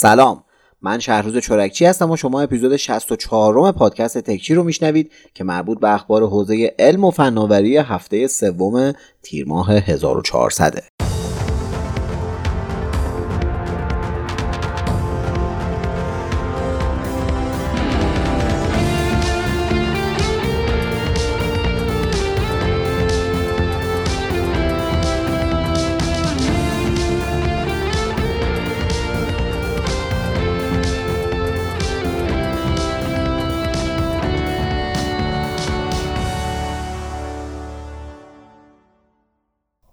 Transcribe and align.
سلام. 0.00 0.44
من 0.82 0.98
شهروز 0.98 1.38
چورکچی 1.38 1.84
هستم 1.84 2.10
و 2.10 2.16
شما 2.16 2.40
اپیزود 2.40 2.76
64 2.76 3.72
پادکست 3.72 4.18
تکچی 4.18 4.54
رو 4.54 4.64
میشنوید 4.64 5.12
که 5.34 5.44
مربوط 5.44 5.80
به 5.80 5.94
اخبار 5.94 6.22
حوزه 6.22 6.74
علم 6.78 7.04
و 7.04 7.10
فناوری 7.10 7.76
هفته 7.76 8.26
سوم 8.26 8.92
تیر 9.22 9.46
ماه 9.48 9.72
1400 9.72 10.78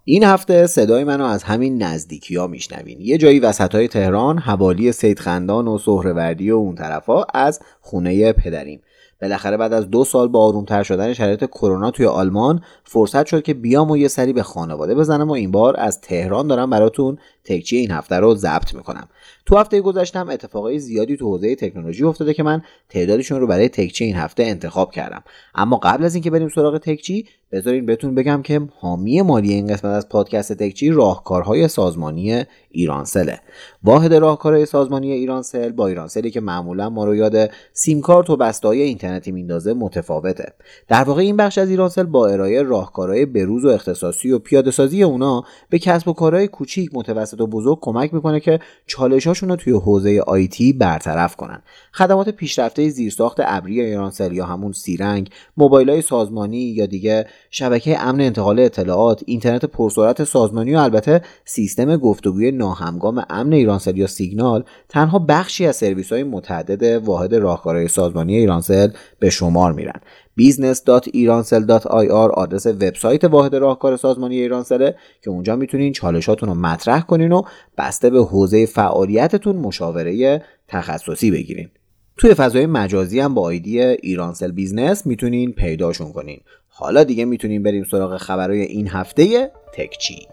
این 0.08 0.24
هفته 0.24 0.68
صدای 0.68 1.04
منو 1.04 1.26
از 1.26 1.44
همین 1.44 1.84
نزدیکی 1.84 2.36
ها 2.36 2.48
میشنوین. 2.48 3.02
یه 3.02 3.18
جایی 3.18 3.40
وسط 3.40 3.76
های 3.76 3.88
تهران 3.88 4.38
حوالی 4.38 4.92
سید 4.92 5.20
خندان 5.20 5.68
و 5.68 5.78
سهروردی 5.78 6.52
و 6.52 6.56
اون 6.56 6.76
طرفا 6.76 7.24
از 7.34 7.60
خونه 7.82 8.34
پدریم. 8.34 8.82
بالاخره 9.22 9.58
بعد 9.58 9.74
از 9.74 9.90
دو 9.90 10.04
سال 10.04 10.28
با 10.28 10.46
آرومتر 10.46 10.84
شدن 10.84 11.14
شرایط 11.14 11.46
کرونا 11.46 11.92
توی 11.92 12.06
آلمان 12.06 12.62
فرصت 12.84 13.26
شد 13.26 13.44
که 13.44 13.54
بیام 13.54 13.92
و 13.92 13.98
یه 13.98 14.08
سری 14.08 14.34
به 14.34 14.44
خانواده 14.44 14.96
بزنم 14.96 15.30
و 15.30 15.34
این 15.34 15.52
بار 15.52 15.76
از 15.78 16.02
تهران 16.02 16.48
دارم 16.48 16.70
براتون 16.70 17.18
تکچی 17.44 17.78
این 17.78 17.92
هفته 17.92 18.16
رو 18.16 18.36
ضبط 18.36 18.74
می‌کنم. 18.74 19.08
تو 19.46 19.58
هفته 19.58 19.82
گذشتم 19.82 20.30
اتفاقای 20.30 20.80
زیادی 20.80 21.18
تو 21.18 21.26
حوزه 21.26 21.56
تکنولوژی 21.56 22.04
افتاده 22.04 22.34
که 22.34 22.44
من 22.44 22.62
تعدادشون 22.90 23.40
رو 23.40 23.48
برای 23.48 23.70
تکچی 23.70 24.06
این 24.06 24.16
هفته 24.16 24.44
انتخاب 24.44 24.92
کردم. 24.92 25.24
اما 25.56 25.78
قبل 25.78 26.06
از 26.06 26.16
اینکه 26.16 26.32
بریم 26.32 26.50
سراغ 26.50 26.78
تکچی 26.78 27.26
بذارین 27.52 27.86
بهتون 27.86 28.16
بگم 28.16 28.42
که 28.42 28.62
حامی 28.80 29.22
مالی 29.22 29.54
این 29.54 29.68
قسمت 29.68 29.92
از 29.92 30.10
پادکست 30.10 30.54
تکچی 30.54 30.90
راهکارهای 30.90 31.68
سازمانی 31.68 32.44
ایرانسله. 32.70 33.40
واحد 33.84 34.14
راهکارهای 34.14 34.66
سازمانی 34.66 35.12
ایرانسل 35.12 35.72
با 35.72 35.88
ایرانسلی 35.88 36.32
که 36.32 36.42
معمولا 36.42 36.90
ما 36.90 37.06
رو 37.06 37.16
یاد 37.16 37.52
سیم 37.74 38.02
کارت 38.02 38.30
و 38.30 38.38
بسته‌های 38.38 38.82
اینترنتی 39.16 39.32
میندازه 39.32 39.74
متفاوته. 39.74 40.54
در 40.88 41.04
واقع 41.04 41.22
این 41.22 41.38
بخش 41.38 41.58
از 41.58 41.70
ایرانسل 41.70 42.04
با 42.04 42.28
ارائه 42.28 42.62
راهکارهای 42.62 43.26
بروز 43.26 43.66
و 43.66 43.70
اختصاصی 43.70 44.32
و 44.32 44.40
پیاده 44.40 44.72
سازی 44.72 45.04
اونا 45.04 45.44
به 45.70 45.80
کسب 45.80 46.08
و 46.08 46.14
کارهای 46.14 46.48
کوچیک 46.48 46.90
متوسط 46.94 47.42
و 47.42 47.48
بزرگ 47.48 47.78
کمک 47.82 48.14
می‌کنه 48.14 48.40
که 48.40 48.60
چالشاشون 48.88 49.50
رو 49.50 49.56
توی 49.56 49.74
حوزه 49.74 50.24
آیتی 50.28 50.74
برطرف 50.74 51.36
کنن. 51.36 51.62
خدمات 51.94 52.30
پیشرفته 52.30 52.90
زیرساخت 52.90 53.38
ابری 53.44 53.82
ایرانسل 53.82 54.34
یا 54.34 54.46
همون 54.46 54.72
سیرنگ 54.72 55.30
موبایل 55.58 55.90
های 55.90 56.02
سازمانی 56.02 56.58
یا 56.58 56.86
دیگه 56.86 57.26
شبکه 57.50 58.02
امن 58.02 58.22
انتقال 58.22 58.60
اطلاعات 58.60 59.24
اینترنت 59.26 59.66
پرسرعت 59.66 60.24
سازمانی 60.24 60.76
و 60.76 60.78
البته 60.78 61.22
سیستم 61.46 61.98
گفتگوی 61.98 62.52
ناهمگام 62.52 63.26
امن 63.30 63.54
ایرانسل 63.54 63.98
یا 63.98 64.08
سیگنال 64.08 64.64
تنها 64.90 65.20
بخشی 65.20 65.66
از 65.66 65.76
سرویس 65.76 66.12
های 66.12 66.24
متعدد 66.24 66.84
واحد 66.84 67.36
راهکارهای 67.36 67.88
سازمانی 67.88 68.36
ایرانسل 68.36 68.90
به 69.20 69.30
شمار 69.30 69.74
میرن. 69.74 70.00
business.iransel.ir 70.40 72.32
آدرس 72.34 72.66
وبسایت 72.66 73.24
واحد 73.24 73.56
راهکار 73.56 73.98
سازمانی 73.98 74.40
ایرانسله 74.40 74.96
که 75.22 75.30
اونجا 75.30 75.56
می‌تونین 75.56 75.94
چالشاتون 75.94 76.50
رو 76.50 76.56
مطرح 76.56 77.02
کنین 77.02 77.32
و 77.32 77.42
بسته 77.78 78.10
به 78.10 78.24
حوزه 78.24 78.66
فعالیتتون 78.66 79.56
مشاوره 79.56 80.44
تخصصی 80.68 81.32
بگیرین. 81.32 81.70
توی 82.18 82.34
فضای 82.34 82.66
مجازی 82.66 83.20
هم 83.20 83.34
با 83.34 83.42
آیدی 83.42 83.82
ایرانسل 83.82 84.52
business 84.52 85.06
می‌تونین 85.06 85.52
پیداشون 85.52 86.14
کنین. 86.14 86.40
حالا 86.68 87.04
دیگه 87.04 87.26
می‌تونین 87.26 87.64
بریم 87.64 87.84
سراغ 87.84 88.18
خبرهای 88.18 88.62
این 88.62 88.88
هفته 88.88 89.52
تکچی 89.74 90.28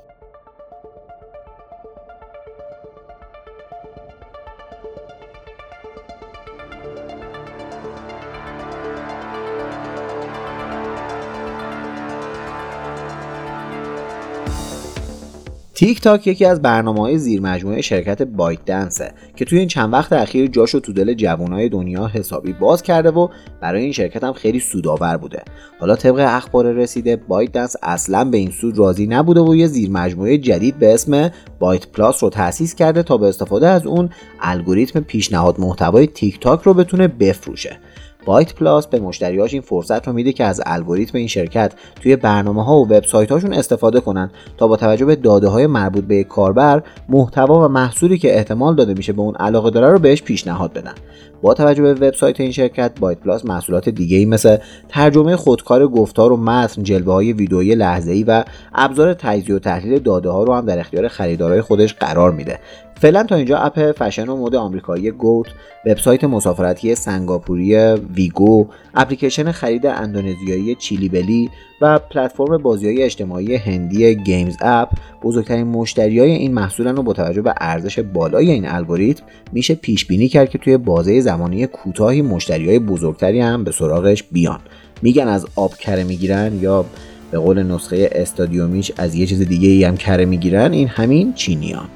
تیک 15.74 16.00
تاک 16.00 16.26
یکی 16.26 16.44
از 16.44 16.62
برنامه 16.62 17.00
های 17.00 17.18
زیر 17.18 17.40
مجموعه 17.40 17.80
شرکت 17.80 18.22
ByteDance 18.22 18.64
ه 18.64 19.12
که 19.36 19.44
توی 19.44 19.58
این 19.58 19.68
چند 19.68 19.92
وقت 19.92 20.12
اخیر 20.12 20.46
جاشو 20.46 20.80
تو 20.80 20.92
دل 20.92 21.14
جوانای 21.14 21.68
دنیا 21.68 22.06
حسابی 22.06 22.52
باز 22.52 22.82
کرده 22.82 23.10
و 23.10 23.28
برای 23.60 23.82
این 23.82 23.92
شرکت 23.92 24.24
هم 24.24 24.32
خیلی 24.32 24.60
سودآور 24.60 25.16
بوده. 25.16 25.42
حالا 25.80 25.96
طبق 25.96 26.24
اخبار 26.28 26.72
رسیده 26.72 27.16
ByteDance 27.16 27.76
اصلا 27.82 28.24
به 28.24 28.38
این 28.38 28.50
سود 28.50 28.78
راضی 28.78 29.06
نبوده 29.06 29.40
و 29.40 29.54
یه 29.54 29.66
زیر 29.66 29.90
مجموعه 29.90 30.38
جدید 30.38 30.78
به 30.78 30.94
اسم 30.94 31.30
BytePlus 31.58 32.22
رو 32.22 32.30
تأسیس 32.30 32.74
کرده 32.74 33.02
تا 33.02 33.16
با 33.16 33.28
استفاده 33.28 33.68
از 33.68 33.86
اون 33.86 34.10
الگوریتم 34.40 35.00
پیشنهاد 35.00 35.60
محتوای 35.60 36.06
تیک 36.06 36.40
تاک 36.40 36.62
رو 36.62 36.74
بتونه 36.74 37.08
بفروشه. 37.08 37.78
BytePlus 38.24 38.86
به 38.86 39.00
مشتریاش 39.00 39.52
این 39.52 39.62
فرصت 39.62 40.08
رو 40.08 40.12
میده 40.12 40.32
که 40.32 40.44
از 40.44 40.60
الگوریتم 40.66 41.18
این 41.18 41.26
شرکت 41.26 41.72
توی 42.02 42.16
برنامه 42.16 42.64
ها 42.64 42.76
و 42.76 42.84
وبسایت 42.84 43.32
هاشون 43.32 43.52
استفاده 43.52 44.00
کنن 44.00 44.30
تا 44.58 44.68
با 44.68 44.76
توجه 44.76 45.04
به 45.04 45.16
داده 45.16 45.48
های 45.48 45.66
مربوط 45.66 46.04
به 46.04 46.24
کاربر 46.24 46.82
محتوا 47.08 47.64
و 47.64 47.68
محصولی 47.68 48.18
که 48.18 48.36
احتمال 48.36 48.76
داده 48.76 48.94
میشه 48.94 49.12
به 49.12 49.22
اون 49.22 49.34
علاقه 49.34 49.70
داره 49.70 49.88
رو 49.88 49.98
بهش 49.98 50.22
پیشنهاد 50.22 50.72
بدن. 50.72 50.94
با 51.42 51.54
توجه 51.54 51.82
به 51.82 51.94
وبسایت 51.94 52.40
این 52.40 52.52
شرکت 52.52 53.00
بایت 53.00 53.18
پلاس 53.18 53.44
محصولات 53.44 53.88
دیگه 53.88 54.16
ای 54.16 54.24
مثل 54.24 54.56
ترجمه 54.88 55.36
خودکار 55.36 55.88
گفتار 55.88 56.32
و 56.32 56.36
متن 56.36 56.82
جلوه 56.82 57.12
های 57.12 57.32
ویدئویی 57.32 57.74
لحظه 57.74 58.12
ای 58.12 58.24
و 58.24 58.44
ابزار 58.74 59.14
تجزیه 59.14 59.56
و 59.56 59.58
تحلیل 59.58 59.98
داده 59.98 60.30
ها 60.30 60.42
رو 60.42 60.54
هم 60.54 60.66
در 60.66 60.78
اختیار 60.78 61.08
خریدارای 61.08 61.60
خودش 61.60 61.94
قرار 61.94 62.32
میده. 62.32 62.58
فعلا 63.02 63.24
تا 63.24 63.34
اینجا 63.34 63.58
اپ 63.58 63.92
فشن 63.92 64.28
و 64.28 64.36
مد 64.36 64.54
آمریکایی 64.54 65.10
گوت 65.10 65.46
وبسایت 65.86 66.24
مسافرتی 66.24 66.94
سنگاپوری 66.94 67.76
Wego 68.14 68.66
اپلیکیشن 68.94 69.52
خرید 69.52 69.86
اندونزیایی 69.86 70.74
Chilibeli 70.74 71.50
و 71.80 71.98
پلتفرم 71.98 72.56
بازی 72.56 72.86
های 72.86 73.02
اجتماعی 73.02 73.54
هندی 73.56 74.14
GamesApp 74.14 74.88
بزرگترین 75.22 75.66
مشتری 75.66 76.20
های 76.20 76.30
این 76.30 76.54
محصولن 76.54 76.98
و 76.98 77.02
با 77.02 77.12
توجه 77.12 77.42
به 77.42 77.54
ارزش 77.60 77.98
بالای 77.98 78.50
این 78.50 78.68
الگوریتم 78.68 79.24
میشه 79.52 79.74
پیش 79.74 80.06
بینی 80.06 80.28
کرد 80.28 80.50
که 80.50 80.58
توی 80.58 80.76
بازه 80.76 81.20
زمانی 81.20 81.66
کوتاهی 81.66 82.22
مشتری 82.22 82.68
های 82.68 82.78
بزرگتری 82.78 83.40
هم 83.40 83.64
به 83.64 83.72
سراغش 83.72 84.22
بیان. 84.22 84.60
میگن 85.02 85.28
از 85.28 85.46
آب 85.56 85.74
کره 85.74 86.04
می‌گیرن 86.04 86.58
یا 86.60 86.84
به 87.30 87.38
قول 87.38 87.62
نسخه 87.62 88.10
استادیومیش 88.12 88.92
از 88.96 89.14
یه 89.14 89.26
چیز 89.26 89.42
دیگه 89.48 89.68
ای 89.68 89.84
هم 89.84 89.96
کره 89.96 90.24
می‌گیرن 90.24 90.72
این 90.72 90.88
همین 90.88 91.32
چینیان. 91.32 91.88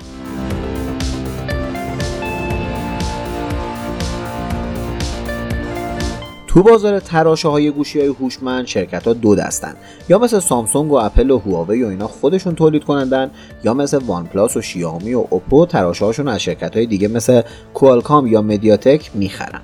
تو 6.56 6.62
بازار 6.62 7.00
تراشه 7.00 7.48
های 7.48 7.70
گوشی 7.70 8.00
های 8.00 8.08
هوشمند 8.08 8.66
شرکت 8.66 9.06
ها 9.06 9.12
دو 9.12 9.34
دستن. 9.34 9.74
یا 10.08 10.18
مثل 10.18 10.40
سامسونگ 10.40 10.92
و 10.92 10.94
اپل 10.94 11.30
و 11.30 11.38
هواوی 11.38 11.82
و 11.82 11.86
اینا 11.86 12.08
خودشون 12.08 12.54
تولید 12.54 12.84
کنندن 12.84 13.30
یا 13.64 13.74
مثل 13.74 13.98
OnePlus 13.98 14.56
و 14.56 14.62
شیائومی 14.62 15.14
و 15.14 15.24
اوپو 15.30 15.66
تراشه 15.66 16.04
هاشون 16.04 16.28
از 16.28 16.42
شرکت 16.42 16.76
های 16.76 16.86
دیگه 16.86 17.08
مثل 17.08 17.42
Qualcomm 17.74 18.26
یا 18.26 18.42
MediaTek 18.42 19.10
می‌خرن. 19.14 19.60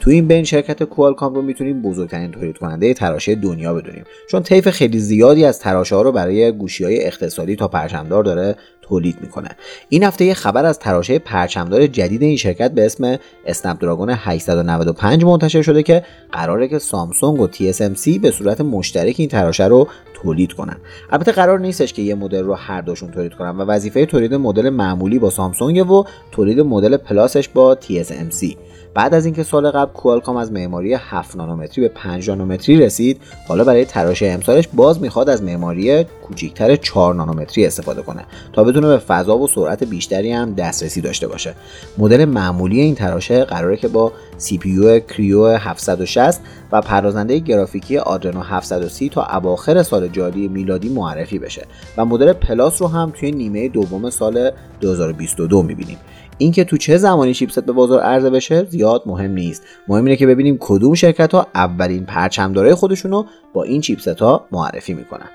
تو 0.00 0.10
این 0.10 0.28
بین 0.28 0.44
شرکت 0.44 0.82
Qualcomm 0.82 1.34
رو 1.34 1.42
می‌تونیم 1.42 1.82
بزرگترین 1.82 2.30
تولید 2.30 2.58
کننده 2.58 2.94
تراشه 2.94 3.34
دنیا 3.34 3.74
بدونیم. 3.74 4.04
چون 4.30 4.42
طیف 4.42 4.68
خیلی 4.68 4.98
زیادی 4.98 5.44
از 5.44 5.58
تراشه 5.58 5.94
ها 5.94 6.02
رو 6.02 6.12
برای 6.12 6.52
گوشی 6.52 6.84
های 6.84 7.06
اقتصادی 7.06 7.56
تا 7.56 7.68
پرچمدار 7.68 8.24
داره 8.24 8.56
تولید 8.88 9.16
می‌کنه. 9.20 9.48
این 9.88 10.04
هفته 10.04 10.24
یه 10.24 10.34
خبر 10.34 10.64
از 10.64 10.78
تراشه 10.78 11.18
پرچمدار 11.18 11.86
جدید 11.86 12.22
این 12.22 12.36
شرکت 12.36 12.72
به 12.72 12.86
اسم 12.86 13.18
اسنپ 13.46 13.80
دراگون 13.80 14.10
895 14.10 15.24
منتشر 15.24 15.62
شده 15.62 15.82
که 15.82 16.04
قراره 16.32 16.68
که 16.68 16.78
سامسونگ 16.78 17.40
و 17.40 17.48
TSMC 17.48 18.18
به 18.22 18.30
صورت 18.30 18.60
مشترک 18.60 19.14
این 19.18 19.28
تراشه 19.28 19.66
رو 19.66 19.88
تولید 20.14 20.52
کنن. 20.52 20.76
البته 21.10 21.32
قرار 21.32 21.60
نیستش 21.60 21.92
که 21.92 22.02
یه 22.02 22.14
مدل 22.14 22.44
رو 22.44 22.54
هر 22.54 22.80
دوشون 22.80 23.10
تولید 23.10 23.34
کنن 23.34 23.50
و 23.50 23.64
وظیفه 23.64 24.06
تولید 24.06 24.34
مدل 24.34 24.70
معمولی 24.70 25.18
با 25.18 25.30
سامسونگ 25.30 25.90
و 25.90 26.04
تولید 26.32 26.60
مدل 26.60 26.96
پلاسش 26.96 27.48
با 27.48 27.78
TSMC 27.82 28.56
بعد 28.98 29.14
از 29.14 29.24
اینکه 29.24 29.42
سال 29.42 29.70
قبل 29.70 29.92
کوالکام 29.92 30.36
از 30.36 30.52
معماری 30.52 30.94
7 30.94 31.36
نانومتری 31.36 31.82
به 31.82 31.88
5 31.88 32.30
نانومتری 32.30 32.76
رسید 32.76 33.20
حالا 33.48 33.64
برای 33.64 33.84
تراشه 33.84 34.26
امسالش 34.26 34.68
باز 34.72 35.02
می‌خواد 35.02 35.28
از 35.28 35.42
معماری 35.42 36.04
کوچیکتر 36.04 36.76
4 36.76 37.14
نانومتری 37.14 37.66
استفاده 37.66 38.02
کنه 38.02 38.24
تا 38.52 38.64
بتونه 38.64 38.86
به 38.86 38.98
فضا 38.98 39.38
و 39.38 39.46
سرعت 39.48 39.84
بیشتری 39.84 40.32
هم 40.32 40.54
دسترسی 40.54 41.00
داشته 41.00 41.28
باشه. 41.28 41.54
مدل 41.98 42.24
معمولی 42.24 42.80
این 42.80 42.94
تراشه 42.94 43.44
قراره 43.44 43.76
که 43.76 43.88
با 43.88 44.12
CPU 44.38 45.00
کریو 45.08 45.46
760 45.46 46.40
و 46.72 46.80
پردازنده 46.80 47.38
گرافیکی 47.38 47.98
آدرنو 47.98 48.40
730 48.40 49.08
تا 49.08 49.24
اواخر 49.24 49.82
سال 49.82 50.08
جاری 50.08 50.48
میلادی 50.48 50.88
معرفی 50.88 51.38
بشه 51.38 51.66
و 51.96 52.04
مدل 52.04 52.32
پلاس 52.32 52.82
رو 52.82 52.88
هم 52.88 53.12
توی 53.20 53.32
نیمه 53.32 53.68
دوم 53.68 54.10
سال 54.10 54.50
2022 54.80 55.62
می‌بینیم. 55.62 55.98
اینکه 56.38 56.64
تو 56.64 56.76
چه 56.76 56.96
زمانی 56.96 57.34
چیپست 57.34 57.60
به 57.60 57.72
بازار 57.72 58.00
عرضه 58.00 58.30
بشه 58.30 58.64
زیاد 58.64 59.02
مهم 59.06 59.30
نیست. 59.30 59.62
مهم 59.88 60.04
اینه 60.04 60.16
که 60.16 60.26
ببینیم 60.26 60.56
کدوم 60.60 60.94
شرکت 60.94 61.34
ها 61.34 61.46
اولین 61.54 62.04
پرچمدارای 62.04 62.74
خودشون 62.74 63.10
رو 63.10 63.26
با 63.52 63.62
این 63.64 63.80
چیپست 63.80 64.08
ها 64.08 64.46
معرفی 64.52 64.94
می‌کنن. 64.94 65.28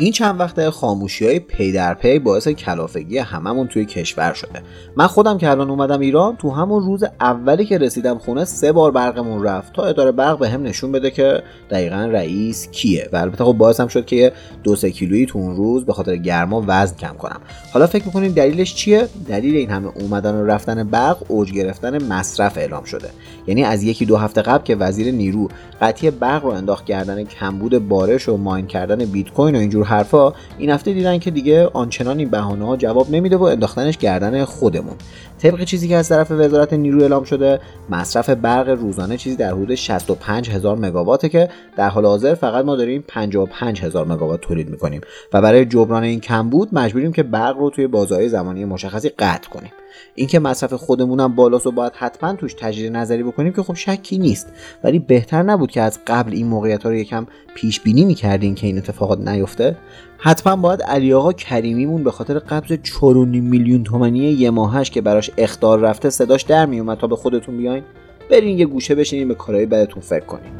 این 0.00 0.12
چند 0.12 0.40
وقته 0.40 0.70
خاموشی 0.70 1.26
های 1.26 1.38
پی 1.38 1.72
در 1.72 1.94
پی 1.94 2.18
باعث 2.18 2.48
کلافگی 2.48 3.18
هممون 3.18 3.66
توی 3.66 3.84
کشور 3.84 4.32
شده. 4.32 4.62
من 4.96 5.06
خودم 5.06 5.38
که 5.38 5.50
الان 5.50 5.70
اومدم 5.70 6.00
ایران 6.00 6.36
تو 6.36 6.50
همون 6.50 6.82
روز 6.82 7.04
اولی 7.20 7.64
که 7.64 7.78
رسیدم 7.78 8.18
خونه 8.18 8.44
سه 8.44 8.72
بار 8.72 8.90
برقمون 8.90 9.44
رفت 9.44 9.72
تا 9.72 9.82
اداره 9.82 10.12
برق 10.12 10.38
به 10.38 10.48
هم 10.48 10.62
نشون 10.62 10.92
بده 10.92 11.10
که 11.10 11.42
دقیقا 11.70 11.96
رئیس 11.96 12.70
کیه. 12.70 13.08
و 13.12 13.16
البته 13.16 13.44
خب 13.44 13.52
باعثم 13.52 13.88
شد 13.88 14.04
که 14.04 14.32
دو 14.62 14.76
سه 14.76 14.90
کیلویی 14.90 15.26
تو 15.26 15.38
اون 15.38 15.56
روز 15.56 15.86
به 15.86 15.92
خاطر 15.92 16.16
گرما 16.16 16.64
وزن 16.66 16.96
کم 16.96 17.14
کنم. 17.14 17.40
حالا 17.72 17.86
فکر 17.86 18.06
می‌کنین 18.06 18.32
دلیلش 18.32 18.74
چیه؟ 18.74 19.08
دلیل 19.28 19.56
این 19.56 19.70
همه 19.70 19.92
اومدن 20.00 20.34
و 20.34 20.46
رفتن 20.46 20.84
برق 20.84 21.18
اوج 21.28 21.52
گرفتن 21.52 22.04
مصرف 22.04 22.58
اعلام 22.58 22.84
شده. 22.84 23.08
یعنی 23.46 23.64
از 23.64 23.82
یکی 23.82 24.06
دو 24.06 24.16
هفته 24.16 24.42
قبل 24.42 24.64
که 24.64 24.76
وزیر 24.76 25.14
نیرو 25.14 25.48
قطعی 25.80 26.10
برق 26.10 26.44
رو 26.44 26.50
انداخت 26.50 26.84
کردن 26.84 27.24
کمبود 27.24 27.88
بارش 27.88 28.28
و 28.28 28.36
ماین 28.36 28.66
کردن 28.66 29.04
بیت 29.04 29.30
کوین 29.30 29.56
و 29.56 29.58
اینجور 29.58 29.89
حرفا 29.90 30.32
این 30.58 30.70
هفته 30.70 30.92
دیدن 30.92 31.18
که 31.18 31.30
دیگه 31.30 31.66
آنچنان 31.66 32.18
این 32.18 32.28
بهانه 32.28 32.66
ها 32.66 32.76
جواب 32.76 33.10
نمیده 33.10 33.36
و 33.36 33.42
انداختنش 33.42 33.98
گردن 33.98 34.44
خودمون. 34.44 34.94
طبق 35.42 35.64
چیزی 35.64 35.88
که 35.88 35.96
از 35.96 36.08
طرف 36.08 36.30
وزارت 36.30 36.72
نیرو 36.72 37.00
اعلام 37.00 37.24
شده 37.24 37.60
مصرف 37.90 38.30
برق 38.30 38.68
روزانه 38.68 39.16
چیزی 39.16 39.36
در 39.36 39.50
حدود 39.50 39.74
65 39.74 40.50
هزار 40.50 40.76
مگاواته 40.76 41.28
که 41.28 41.48
در 41.76 41.88
حال 41.88 42.06
حاضر 42.06 42.34
فقط 42.34 42.64
ما 42.64 42.76
داریم 42.76 43.04
55 43.08 43.80
هزار 43.82 44.06
مگاوات 44.06 44.40
تولید 44.40 44.70
می‌کنیم. 44.70 45.00
و 45.32 45.42
برای 45.42 45.64
جبران 45.64 46.02
این 46.02 46.20
کمبود 46.20 46.68
مجبوریم 46.72 47.12
که 47.12 47.22
برق 47.22 47.58
رو 47.58 47.70
توی 47.70 47.86
بازهای 47.86 48.28
زمانی 48.28 48.64
مشخصی 48.64 49.08
قطع 49.08 49.48
کنیم. 49.50 49.72
اینکه 50.14 50.38
مصرف 50.38 50.72
خودمونم 50.72 51.34
بالاست 51.34 51.66
و 51.66 51.70
باید 51.70 51.92
حتما 51.96 52.32
توش 52.32 52.54
تجدید 52.54 52.96
نظری 52.96 53.22
بکنیم 53.22 53.52
که 53.52 53.62
خب 53.62 53.74
شکی 53.74 54.18
نیست. 54.18 54.52
ولی 54.84 54.98
بهتر 54.98 55.42
نبود 55.42 55.70
که 55.70 55.80
از 55.80 55.98
قبل 56.06 56.32
این 56.32 56.46
موقعیت 56.46 56.82
ها 56.82 56.88
رو 56.88 56.96
یکم 56.96 57.26
پیش 57.54 57.80
بینی 57.80 58.04
می‌کردین 58.04 58.54
که 58.54 58.66
این 58.66 58.78
اتفاقات 58.78 59.28
نیفته؟ 59.28 59.76
حتما 60.22 60.56
باید 60.56 60.82
علی 60.82 61.12
آقا 61.12 61.32
کریمیمون 61.32 62.04
به 62.04 62.10
خاطر 62.10 62.38
قبض 62.38 62.72
4.5 62.72 63.02
میلیون 63.26 63.84
تومانی 63.84 64.18
یه 64.18 64.50
ماهش 64.50 64.90
که 64.90 65.00
براش 65.00 65.30
اختار 65.38 65.78
رفته 65.78 66.10
صداش 66.10 66.42
در 66.42 66.66
میومد 66.66 66.98
تا 66.98 67.06
به 67.06 67.16
خودتون 67.16 67.56
بیاین 67.56 67.82
برین 68.30 68.58
یه 68.58 68.66
گوشه 68.66 68.94
بشینین 68.94 69.28
به 69.28 69.34
کارهای 69.34 69.66
بدتون 69.66 70.02
فکر 70.02 70.24
کنین. 70.24 70.52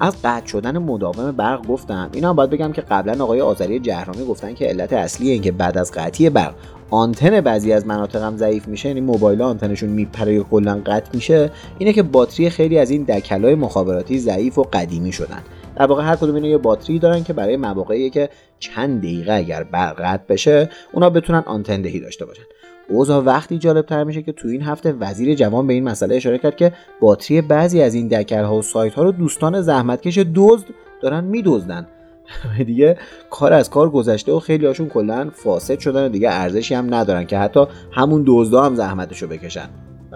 از 0.00 0.16
قطع 0.24 0.46
شدن 0.46 0.78
مداوم 0.78 1.32
برق 1.32 1.66
گفتم. 1.66 2.10
اینا 2.12 2.34
باید 2.34 2.50
بگم 2.50 2.72
که 2.72 2.80
قبلا 2.80 3.24
آقای 3.24 3.40
آذری 3.40 3.78
جهرامی 3.80 4.24
گفتن 4.24 4.54
که 4.54 4.66
علت 4.66 4.92
اصلی 4.92 5.30
اینکه 5.30 5.52
بعد 5.52 5.78
از 5.78 5.92
قطعی 5.92 6.30
برق 6.30 6.54
آنتن 6.90 7.40
بعضی 7.40 7.72
از 7.72 7.86
مناطق 7.86 8.22
هم 8.22 8.36
ضعیف 8.36 8.68
میشه 8.68 8.88
یعنی 8.88 9.00
موبایل 9.00 9.42
آنتنشون 9.42 9.88
میپره 9.88 10.34
یا 10.34 10.42
کلا 10.42 10.80
قطع 10.86 11.10
میشه 11.14 11.50
اینه 11.78 11.92
که 11.92 12.02
باتری 12.02 12.50
خیلی 12.50 12.78
از 12.78 12.90
این 12.90 13.02
دکلای 13.02 13.54
مخابراتی 13.54 14.18
ضعیف 14.18 14.58
و 14.58 14.62
قدیمی 14.62 15.12
شدن. 15.12 15.42
در 15.76 15.86
واقع 15.86 16.02
هر 16.02 16.16
کدوم 16.16 16.34
اینا 16.34 16.48
یه 16.48 16.58
باتری 16.58 16.98
دارن 16.98 17.24
که 17.24 17.32
برای 17.32 17.56
مواقعی 17.56 18.10
که 18.10 18.28
چند 18.58 18.98
دقیقه 18.98 19.32
اگر 19.32 19.62
برق 19.62 20.00
قطع 20.00 20.24
بشه 20.28 20.70
اونا 20.92 21.10
بتونن 21.10 21.42
آنتن 21.46 21.82
دهی 21.82 22.00
داشته 22.00 22.24
باشن. 22.24 22.42
اوضاع 22.88 23.24
وقتی 23.24 23.58
جالب 23.58 23.86
تر 23.86 24.04
میشه 24.04 24.22
که 24.22 24.32
تو 24.32 24.48
این 24.48 24.62
هفته 24.62 24.92
وزیر 24.92 25.34
جوان 25.34 25.66
به 25.66 25.72
این 25.72 25.84
مسئله 25.84 26.16
اشاره 26.16 26.38
کرد 26.38 26.56
که 26.56 26.72
باتری 27.00 27.40
بعضی 27.42 27.82
از 27.82 27.94
این 27.94 28.08
دکرها 28.08 28.56
و 28.56 28.62
سایت 28.62 28.94
ها 28.94 29.02
رو 29.02 29.12
دوستان 29.12 29.62
زحمتکش 29.62 30.18
دزد 30.34 30.66
دارن 31.02 31.24
میدزدن. 31.24 31.86
دیگه 32.66 32.96
کار 33.30 33.52
از 33.52 33.70
کار 33.70 33.90
گذشته 33.90 34.32
و 34.32 34.40
خیلی 34.40 34.66
هاشون 34.66 34.88
کلا 34.88 35.30
فاسد 35.32 35.78
شدن 35.78 36.06
و 36.06 36.08
دیگه 36.08 36.28
ارزشی 36.30 36.74
هم 36.74 36.94
ندارن 36.94 37.24
که 37.24 37.38
حتی 37.38 37.66
همون 37.92 38.24
دزدا 38.26 38.64
هم 38.64 38.74
زحمتشو 38.74 39.26
بکشن. 39.26 39.68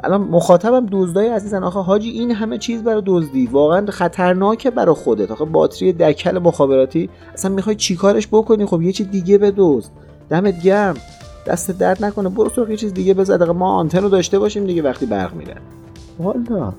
الان 0.05 0.21
مخاطبم 0.21 0.87
دزدای 0.93 1.29
عزیزن. 1.29 1.65
آخه 1.65 1.81
حاجی 1.81 2.11
این 2.11 2.31
همه 2.31 2.59
چیز 2.59 2.83
برای 2.83 3.03
دزدی 3.07 3.47
واقعا 3.47 3.87
خطرناکه 3.87 4.71
برای 4.71 4.95
خودت. 4.95 5.31
آخه 5.31 5.45
باتری 5.45 5.93
دکل 5.93 6.39
مخابراتی 6.39 7.11
اصلا 7.35 7.51
می‌خوای 7.51 7.77
چیکارش 7.77 8.29
بکنی؟ 8.29 8.67
خب 8.67 8.83
یه 8.83 8.93
چیز 8.93 9.11
دیگه 9.11 9.39
بدزد. 9.39 9.91
دمت 10.31 10.63
گرم. 10.63 10.97
دست 11.47 11.71
درد 11.71 12.05
نکنه. 12.05 12.29
برو 12.29 12.51
سراغ 12.51 12.71
یه 12.71 12.77
چیز 12.77 12.95
دیگه 12.95 13.15
بزن 13.15 13.51
ما 13.51 13.75
آنتن 13.75 14.03
رو 14.03 14.09
داشته 14.09 14.39
باشیم 14.39 14.67
دیگه 14.67 14.83
وقتی 14.83 15.07
برق 15.07 15.35
میره 15.35 15.57
والا 16.19 16.73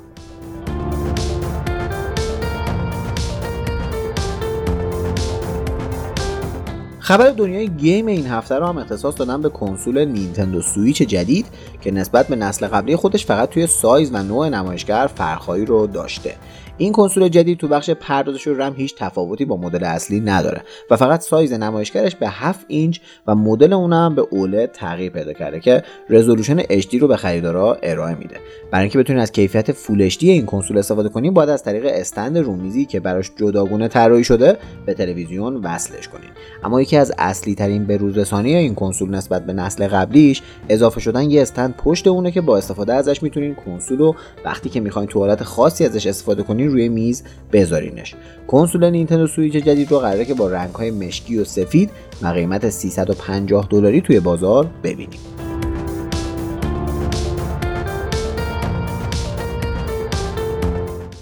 خبر 7.03 7.29
دنیای 7.29 7.67
game 7.67 8.05
این 8.05 8.27
هفته 8.27 8.55
رو 8.55 8.65
هم 8.65 8.77
اختصاص 8.77 9.17
دادن 9.17 9.41
به 9.41 9.49
کنسول 9.49 10.05
Nintendo 10.05 10.61
Switch 10.61 11.01
جدید 11.01 11.45
که 11.81 11.91
نسبت 11.91 12.27
به 12.27 12.35
نسل 12.35 12.67
قبلی 12.67 12.95
خودش 12.95 13.25
فقط 13.25 13.49
توی 13.49 13.67
سایز 13.67 14.09
و 14.13 14.23
نوع 14.23 14.49
نمایشگر 14.49 15.09
فرقهایی 15.15 15.65
رو 15.65 15.87
داشته. 15.87 16.35
این 16.77 16.91
کنسول 16.91 17.27
جدید 17.27 17.57
تو 17.57 17.67
بخش 17.67 17.89
پردازش 17.89 18.47
و 18.47 18.53
رم 18.53 18.73
هیچ 18.75 18.95
تفاوتی 18.95 19.45
با 19.45 19.57
مدل 19.57 19.83
اصلی 19.83 20.19
نداره 20.19 20.61
و 20.91 20.97
فقط 20.97 21.21
سایز 21.21 21.53
نمایشگرش 21.53 22.15
به 22.15 22.29
7 22.29 22.65
اینچ 22.67 22.99
و 23.27 23.35
مدل 23.35 23.73
اونم 23.73 24.15
به 24.15 24.21
OLED 24.21 24.71
تغییر 24.71 25.11
پیدا 25.11 25.33
کرده 25.33 25.59
که 25.59 25.83
resolution 26.09 26.61
HD 26.61 26.93
رو 26.93 27.07
به 27.07 27.17
خریدارا 27.17 27.77
ارائه 27.83 28.15
میده. 28.15 28.35
برای 28.71 28.83
اینکه 28.83 28.99
بتونید 28.99 29.21
از 29.21 29.31
کیفیت 29.31 29.71
full 29.71 30.09
HD 30.09 30.23
این 30.23 30.45
کنسول 30.45 30.77
استفاده 30.77 31.09
کنید 31.09 31.33
باید 31.33 31.49
از 31.49 31.63
طریق 31.63 31.85
stand 31.87 32.37
رومیزی 32.37 32.85
که 32.85 32.99
براش 32.99 33.31
جداگونه 33.35 33.87
طراحی 33.87 34.23
شده 34.23 34.57
به 34.85 34.93
تلویزیون 34.93 35.55
وصلش 35.55 36.07
کنید 36.07 36.29
اما 36.63 36.81
یکی 36.81 36.97
از 36.97 37.13
اصلی 37.17 37.55
ترین 37.55 37.85
بروز 37.85 38.17
رسانی 38.17 38.55
این 38.55 38.75
کنسول 38.75 39.09
نسبت 39.09 39.45
به 39.45 39.53
نسل 39.53 39.87
قبلیش 39.87 40.41
اضافه 40.69 40.99
شدن 40.99 41.29
یه 41.29 41.41
استند 41.41 41.75
پشت 41.77 42.07
اونه 42.07 42.31
که 42.31 42.41
با 42.41 42.57
استفاده 42.57 42.93
ازش 42.93 43.23
می‌تونین 43.23 43.55
کنسول 43.55 43.97
رو 43.97 44.15
وقتی 44.45 44.69
که 44.69 44.79
می‌خواین 44.79 45.07
تو 45.07 45.19
حالت 45.19 45.43
خاصی 45.43 45.85
ازش 45.85 46.07
استفاده 46.07 46.43
کنین 46.63 46.71
روی 46.71 46.89
میز 46.89 47.23
بذارینش. 47.51 48.15
کنسول 48.47 48.89
نینتندو 48.89 49.27
سویچ 49.27 49.53
جدید 49.53 49.91
رو 49.91 49.99
قراره 49.99 50.25
که 50.25 50.33
با 50.33 50.49
رنگ 50.49 50.75
های 50.75 50.91
مشکی 50.91 51.37
و 51.37 51.43
سفید 51.43 51.89
و 52.21 52.27
قیمت 52.27 52.69
350 52.69 53.67
دلاری 53.69 54.01
توی 54.01 54.19
بازار 54.19 54.69
ببینیم. 54.83 55.19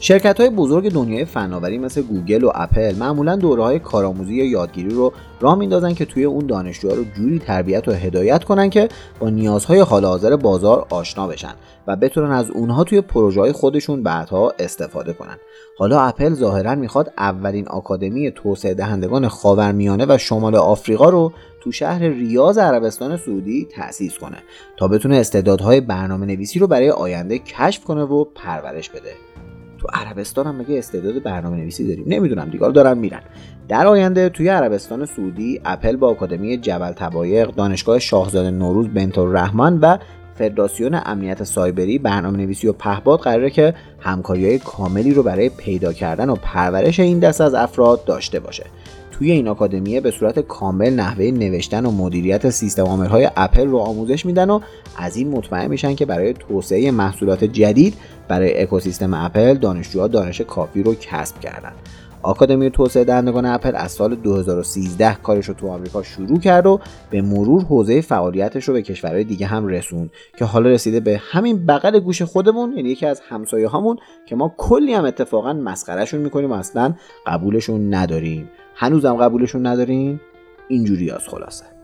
شرکت 0.04 0.40
های 0.40 0.50
بزرگ 0.50 0.92
دنیای 0.92 1.26
فناوری 1.26 1.78
مثل 1.78 2.02
گوگل 2.02 2.44
و 2.44 2.52
اپل 2.56 2.96
معمولا 2.96 3.36
دوره 3.36 3.64
های 3.64 3.80
کارآموزی 3.80 4.36
یا 4.36 4.46
یادگیری 4.46 4.90
رو 4.90 5.14
راه 5.42 5.56
میندازن 5.56 5.94
که 5.94 6.06
توی 6.06 6.24
اون 6.24 6.46
دانشجوها 6.46 6.96
رو 6.96 7.04
جوری 7.04 7.40
تربیت 7.40 7.88
و 7.88 7.92
هدایت 7.92 8.44
کنن 8.44 8.70
که 8.70 8.90
با 9.20 9.30
نیازهای 9.30 9.80
حال 9.80 10.06
حاضر 10.06 10.36
بازار 10.36 10.86
آشنا 10.90 11.28
بشن 11.28 11.54
و 11.88 11.96
بتونن 11.96 12.32
از 12.32 12.52
اونها 12.52 12.84
توی 12.84 13.02
پروژه 13.02 13.42
های 13.42 13.52
خودشون 13.52 14.04
بعدها 14.04 14.54
استفاده 14.60 15.14
کنن. 15.14 15.38
حالا 15.78 16.02
اپل 16.02 16.34
ظاهرا 16.34 16.76
می‌خواد 16.76 17.14
اولین 17.18 17.68
آکادمی 17.68 18.32
توسعه 18.32 18.74
دهندگان 18.74 19.28
خاورمیانه 19.28 20.06
و 20.10 20.18
شمال 20.18 20.56
آفریقا 20.56 21.10
رو 21.10 21.32
تو 21.64 21.72
شهر 21.72 22.02
ریاض 22.02 22.58
عربستان 22.58 23.18
سعودی 23.18 23.68
تأسیس 23.72 24.18
کنه 24.18 24.38
تا 24.78 24.88
بتونه 24.88 25.16
استعدادهای 25.16 25.82
برنامه 25.82 26.26
نویسی 26.26 26.60
رو 26.60 26.68
برای 26.68 26.90
آینده 26.90 27.40
کشف 27.40 27.84
کنه 27.84 28.02
و 28.02 28.24
پرورش 28.24 28.90
بده. 28.90 29.31
تو 29.82 29.88
عربستان 29.94 30.48
هم 30.48 30.56
مگه 30.56 30.78
استعداد 30.78 31.24
برنامه 31.24 31.58
نویسی 31.58 31.88
داریم. 31.88 32.04
نمی‌دونم 32.08 32.50
دیگه. 32.50 32.70
دارن 32.70 32.98
میرن. 32.98 33.22
در 33.68 33.88
آینده 33.88 34.30
توی 34.30 34.50
عربستان 34.50 35.06
سعودی 35.06 35.62
اپل 35.66 35.96
با 35.96 36.10
آکادمی 36.10 36.58
جبل 36.58 36.92
تبایق 36.92 37.50
دانشگاه 37.50 38.00
شاهزاده 38.00 38.52
نوروز 38.52 38.88
بنت 38.88 39.18
الرحمن 39.18 39.80
و 39.80 39.98
فدراسیون 40.36 41.02
امنیت 41.06 41.44
سایبری 41.44 41.98
برنامه 42.00 42.38
نویسی 42.38 42.68
و 42.68 42.74
پهباد 42.74 43.20
قراره 43.20 43.50
که 43.50 43.74
همکاری 44.00 44.46
های 44.46 44.60
کاملی 44.60 45.14
رو 45.14 45.24
برای 45.24 45.50
پیدا 45.50 45.94
کردن 45.94 46.30
و 46.30 46.36
پرورش 46.36 47.00
این 47.00 47.20
دست 47.20 47.42
از 47.42 47.54
افراد 47.54 48.06
داشته 48.06 48.40
باشه. 48.40 48.64
توی 49.22 49.32
این 49.32 49.48
آکادمیه 49.48 50.02
به 50.02 50.12
صورت 50.12 50.40
کامل 50.40 50.90
نحوه 50.90 51.26
نوشتن 51.26 51.86
و 51.86 51.92
مدیریت 51.92 52.50
سیستم 52.50 52.84
عاملهای 52.84 53.30
اپل 53.38 53.68
رو 53.68 53.78
آموزش 53.78 54.26
میدن 54.26 54.50
و 54.50 54.60
از 54.98 55.18
این 55.18 55.30
مطمئن 55.30 55.68
میشن 55.68 55.96
که 55.96 56.06
برای 56.06 56.34
توسعه 56.34 56.92
محصولات 56.92 57.44
جدید 57.44 57.94
برای 58.28 58.62
اکوسیستم 58.62 59.14
اپل 59.14 59.54
دانشجوها 59.54 60.08
دانش 60.08 60.42
کافی 60.42 60.84
رو 60.84 60.96
کسب 60.96 61.40
کردن. 61.40 61.72
آکادمی 62.24 62.70
توسعه 62.70 63.04
دهندگان 63.04 63.46
اپل 63.46 63.76
از 63.76 63.92
سال 63.92 64.16
2013 64.16 65.18
کارش 65.24 65.46
رو 65.46 65.54
تو 65.54 65.68
آمریکا 65.68 66.04
شروع 66.04 66.40
کرد 66.40 66.66
و 66.66 66.80
به 67.10 67.22
مرور 67.22 67.64
حوزه 67.64 68.02
فعالیتش 68.02 68.64
رو 68.64 68.74
به 68.74 68.82
کشورهای 68.82 69.24
دیگه 69.24 69.46
هم 69.46 69.68
رسون 69.68 70.10
که 70.38 70.46
حالا 70.46 70.70
رسیده 70.70 71.00
به 71.00 71.22
همین 71.32 71.66
بغل 71.66 72.00
گوش 72.00 72.22
خودمون 72.22 72.74
یعنی 72.76 72.90
یکی 72.90 73.06
از 73.06 73.22
همسایه 73.30 73.68
هامون 73.68 73.98
که 74.26 74.36
ما 74.36 74.54
کلی 74.58 74.94
هم 74.94 75.06
اتفاقا 75.06 75.54
مسخرهشون 75.54 76.20
می‌کنیم 76.20 76.52
و 76.52 76.54
اصلا 76.54 76.94
قبولشون 77.26 77.94
نداریم. 77.94 78.50
هنوزم 78.76 79.16
قبولشون 79.16 79.66
ندارین 79.66 80.20
اینجوری 80.68 81.12
از 81.12 81.28
خلاصه. 81.28 81.81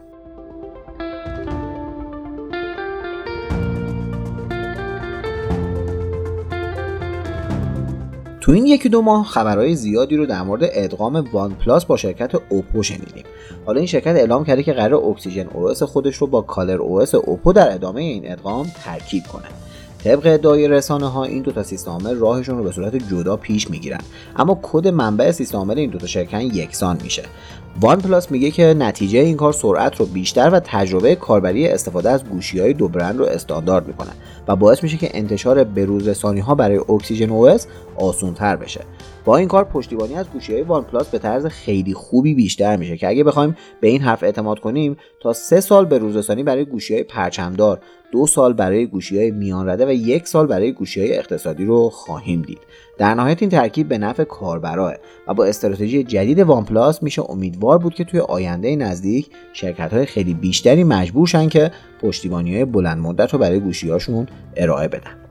تو 8.48 8.54
این 8.54 8.68
یکی 8.68 8.90
دو 8.90 9.02
ماه 9.02 9.26
خبرهای 9.26 9.76
زیادی 9.76 10.18
رو 10.18 10.26
در 10.26 10.42
مورد 10.42 10.62
ادغام 10.64 11.28
وان 11.32 11.54
پلاس 11.54 11.86
با 11.86 11.98
شرکت 11.98 12.32
اوپو 12.50 12.84
شنیدیم. 12.84 13.24
حالا 13.66 13.78
این 13.78 13.88
شرکت 13.88 14.16
اعلام 14.16 14.46
کرده 14.46 14.64
که 14.64 14.74
قراره 14.74 15.06
OxygenOS 15.06 15.74
خودش 15.74 16.16
رو 16.16 16.28
با 16.28 16.42
ColorOS 16.42 17.02
اوپو 17.26 17.54
در 17.54 17.74
ادامه 17.74 18.02
این 18.02 18.32
ادغام 18.32 18.72
ترکیب 18.84 19.24
کنه. 19.24 19.46
طبق 20.04 20.22
ادعای 20.26 20.68
رسانه 20.68 21.08
ها 21.08 21.24
این 21.24 21.42
دو 21.42 21.52
تا 21.52 21.64
سیستم 21.64 21.92
عامل 21.92 22.16
راهشون 22.16 22.58
رو 22.58 22.64
به 22.64 22.72
صورت 22.72 22.96
جدا 22.96 23.38
پیش 23.38 23.70
می‌گیرن. 23.70 24.02
اما 24.36 24.60
کد 24.64 24.88
منبع 24.88 25.32
سیستم 25.32 25.58
عامل 25.58 25.78
این 25.78 25.90
دو 25.90 25.98
تا 25.98 26.08
شرکت 26.08 26.42
یکسان 26.42 26.98
میشه. 27.04 27.24
وان 27.82 28.02
پلاس 28.02 28.32
میگه 28.32 28.52
که 28.52 28.64
نتیجه 28.64 29.20
این 29.20 29.38
کار 29.38 29.54
سرعت 29.54 29.96
رو 29.96 30.06
بیشتر 30.06 30.50
و 30.50 30.60
تجربه 30.60 31.16
کاربری 31.16 31.68
استفاده 31.68 32.10
از 32.10 32.24
گوشی 32.24 32.60
های 32.60 32.74
دو 32.74 32.88
برند 32.88 33.20
رو 33.20 33.26
استاندارد 33.26 33.88
می‌کنه. 33.88 34.12
و 34.48 34.56
باعث 34.56 34.84
میشه 34.84 34.98
که 34.98 35.10
انتشار 35.14 35.64
بروز 35.64 36.08
رسانی 36.08 36.40
ها 36.40 36.56
برای 36.56 36.78
اکسیژن 36.78 37.30
او 37.30 37.50
آسون 37.96 38.34
تر 38.34 38.56
بشه. 38.56 38.82
با 39.26 39.38
این 39.38 39.48
کار 39.48 39.64
پشتیبانی 39.64 40.16
از 40.16 40.30
گوشی 40.30 40.54
های 40.54 40.62
وان 40.62 40.84
پلاس 40.84 41.10
به 41.10 41.20
طرز 41.20 41.46
خیلی 41.46 41.94
خوبی 41.94 42.34
بیشتر 42.34 42.76
میشه 42.78 42.98
که 42.98 43.08
اگه 43.08 43.24
بخوایم 43.24 43.58
به 43.82 43.88
این 43.88 44.02
حرف 44.02 44.24
اعتماد 44.24 44.60
کنیم 44.60 44.98
تا 45.22 45.34
سه 45.34 45.62
سال 45.62 45.86
به 45.86 45.98
روزرسانی 45.98 46.44
برای 46.44 46.66
گوشی 46.66 46.94
های 46.94 47.04
پرچمدار 47.04 47.80
دو 48.12 48.28
سال 48.28 48.54
برای 48.54 48.86
گوشی 48.86 49.18
های 49.18 49.32
میان 49.32 49.70
رده 49.70 49.86
و 49.86 49.92
یک 49.92 50.28
سال 50.28 50.48
برای 50.48 50.72
گوشی 50.72 51.02
های 51.02 51.18
اقتصادی 51.18 51.66
رو 51.66 51.90
خواهیم 51.90 52.42
دید. 52.42 52.60
در 52.98 53.14
نهایت 53.14 53.42
این 53.42 53.52
ترکیب 53.52 53.88
به 53.88 53.98
نفع 53.98 54.24
کاربراه 54.24 54.94
و 55.28 55.34
با 55.34 55.46
استراتژی 55.46 56.04
جدید 56.04 56.40
وان 56.40 56.66
پلاس 56.66 57.04
میشه 57.04 57.32
امیدوار 57.32 57.78
بود 57.78 57.94
که 57.94 58.04
توی 58.04 58.20
آینده 58.20 58.76
نزدیک 58.76 59.30
شرکت 59.54 59.94
های 59.94 60.06
خیلی 60.06 60.34
بیشتری 60.34 60.84
مجبور 60.84 61.28
شن 61.28 61.50
که 61.50 61.72
پشتیبانی 62.02 62.56
های 62.56 62.66
بلند 62.66 62.98
مدت 62.98 63.34
رو 63.34 63.40
برای 63.40 63.60
گوشی 63.60 63.90
هاشون 63.90 64.28
ارائه 64.58 64.88
بدن 64.88 65.27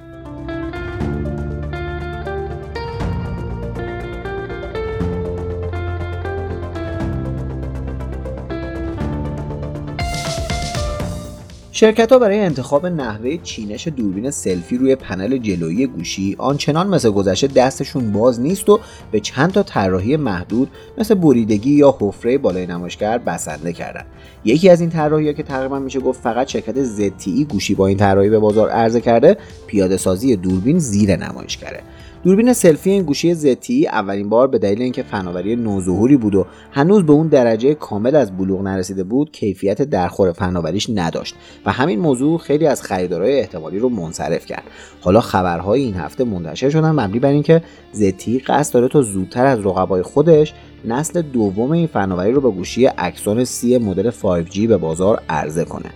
شرکت 11.77 12.13
ها 12.13 12.19
برای 12.19 12.39
انتخاب 12.39 12.87
نحوه 12.87 13.37
چینش 13.37 13.89
دوربین 13.89 14.31
سلفی 14.31 14.77
روی 14.79 14.97
پنل 14.97 15.39
جلویی 15.39 15.87
گوشی 15.87 16.37
آنچنان 16.39 16.89
مثل 16.89 17.11
گذشته 17.11 17.47
دستشون 17.47 18.13
باز 18.13 18.41
نیست 18.41 18.69
و 18.69 18.81
به 19.13 19.21
چند 19.21 19.53
تا 19.53 19.63
طراحی 19.63 20.17
محدود 20.17 20.71
مثل 20.99 21.15
بریدگی 21.15 21.71
یا 21.71 21.97
حفره 22.01 22.39
بالای 22.39 22.67
نمایشگر 22.67 23.19
بسنده 23.19 23.73
کردن. 23.73 24.05
یکی 24.45 24.71
از 24.71 24.81
این 24.81 24.91
طراحی 24.91 25.35
که 25.35 25.43
تقریبا 25.43 25.79
میشه 25.79 26.01
گفت 26.01 26.21
فقط 26.21 26.49
شرکت 26.49 26.85
ZTE 26.85 27.45
گوشی 27.49 27.75
با 27.75 27.87
این 27.87 27.99
طراحی 27.99 28.29
به 28.29 28.39
بازار 28.39 28.71
عرضه 28.71 29.01
کرده 29.01 29.37
پیاده 29.67 29.97
سازی 29.97 30.37
دوربین 30.37 30.79
زیر 30.79 31.17
نمایشگره. 31.17 31.81
دوربین 32.27 32.53
سلفی 32.53 32.91
این 32.91 33.03
گوشی 33.03 33.35
زتی 33.35 33.87
اولین 33.87 34.29
بار 34.29 34.49
به 34.49 34.59
دلیل 34.59 34.83
اینکه 34.83 35.03
فناوری 35.03 35.57
نوظهوری 35.57 36.17
بود 36.17 36.35
و 36.35 36.47
هنوز 36.71 37.07
به 37.07 37.13
اون 37.13 37.29
درجه 37.29 37.75
کامل 37.75 38.17
از 38.17 38.37
بلوغ 38.37 38.63
نرسیده 38.63 39.05
بود 39.05 39.33
کیفیت 39.33 39.83
درخور 39.83 40.33
فناوریش 40.33 40.91
نداشت 40.95 41.35
و 41.67 41.73
همین 41.73 42.01
موضوع 42.01 42.39
خیلی 42.39 42.67
از 42.67 42.83
خریدارای 42.83 43.39
احتمالی 43.39 43.79
رو 43.79 43.89
منصرف 43.89 44.47
کرد. 44.47 44.63
حالا 45.01 45.21
خبرهای 45.21 45.83
این 45.83 45.95
هفته 45.95 46.25
منتشر 46.25 46.71
شدن 46.71 46.91
مبنی 46.91 47.19
بر 47.19 47.31
اینکه 47.31 47.63
ZTE 47.93 48.39
قصد 48.39 48.75
داره 48.75 48.89
تا 48.89 49.03
زودتر 49.03 49.47
از 49.47 49.67
رقبای 49.67 50.03
خودش 50.03 50.55
نسل 50.85 51.23
دوم 51.23 51.71
این 51.71 51.87
فناوری 51.87 52.33
رو 52.33 52.41
به 52.41 52.51
گوشی 52.51 52.89
Axon 52.99 53.45
سی 53.45 53.79
مدل 53.79 54.11
5G 54.11 54.59
به 54.59 54.77
بازار 54.77 55.23
عرضه 55.29 55.65
کنه. 55.65 55.91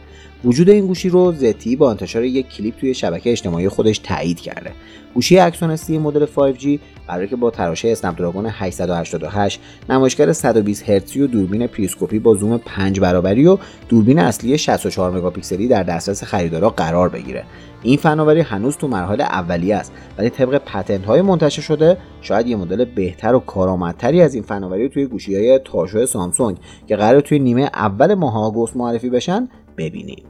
وجود 0.45 0.71
این 0.71 0.87
گوشی 0.87 1.09
رو 1.09 1.33
ZTE 1.33 1.77
با 1.77 1.91
انتشار 1.91 2.25
یک 2.25 2.49
کلیپ 2.49 2.77
توی 2.77 2.95
شبکه 2.95 3.31
اجتماعی 3.31 3.69
خودش 3.69 3.99
تایید 3.99 4.41
کرده. 4.41 4.73
گوشی 5.15 5.39
Axon 5.39 5.79
مدل 5.91 6.27
5G 6.27 6.79
قراره 7.07 7.29
که 7.29 7.37
با 7.37 7.51
تراشه 7.51 7.89
Snapdragon 7.89 8.47
888 8.47 9.61
نمایشگر 9.89 10.33
120 10.33 10.89
هرتزی 10.91 11.21
و 11.21 11.27
دوربین 11.27 11.67
پریسکوپی 11.67 12.19
با 12.19 12.35
زوم 12.35 12.59
5 12.59 13.01
برابری 13.01 13.47
و 13.47 13.59
دوربین 13.89 14.19
اصلی 14.19 14.59
64 14.59 15.11
مگاپیکسلی 15.11 15.69
در 15.69 15.83
دسترس 15.83 16.25
خریدارا 16.25 16.71
قرار 16.71 17.09
بگیره. 17.09 17.45
این 17.83 17.97
فناوری 17.97 18.41
هنوز 18.41 18.77
تو 18.77 18.89
مرحله 18.89 19.25
اولیه 19.25 19.77
است 19.77 19.93
ولی 20.19 20.31
طبق 20.31 20.59
پتنت 20.59 21.05
های 21.05 21.23
منتشر 21.23 21.63
شده 21.63 21.97
شاید 22.21 22.47
یه 22.47 22.57
مدل 22.57 22.85
بهتر 22.85 23.35
و 23.35 23.39
کارآمدتری 23.39 24.23
از 24.23 24.35
این 24.35 24.43
فناوری 24.43 24.89
توی 24.89 25.07
گوشی 25.07 25.37
های 25.37 25.61
تاشو 25.65 26.07
سامسونگ 26.07 26.57
که 26.87 26.97
قرار 26.97 27.21
توی 27.21 27.39
نیمه 27.39 27.63
اول 27.63 28.15
ماه 28.15 28.39
آگوست 28.39 28.77
معرفی 28.77 29.11
بشن 29.11 29.49
ببینیم. 29.81 30.25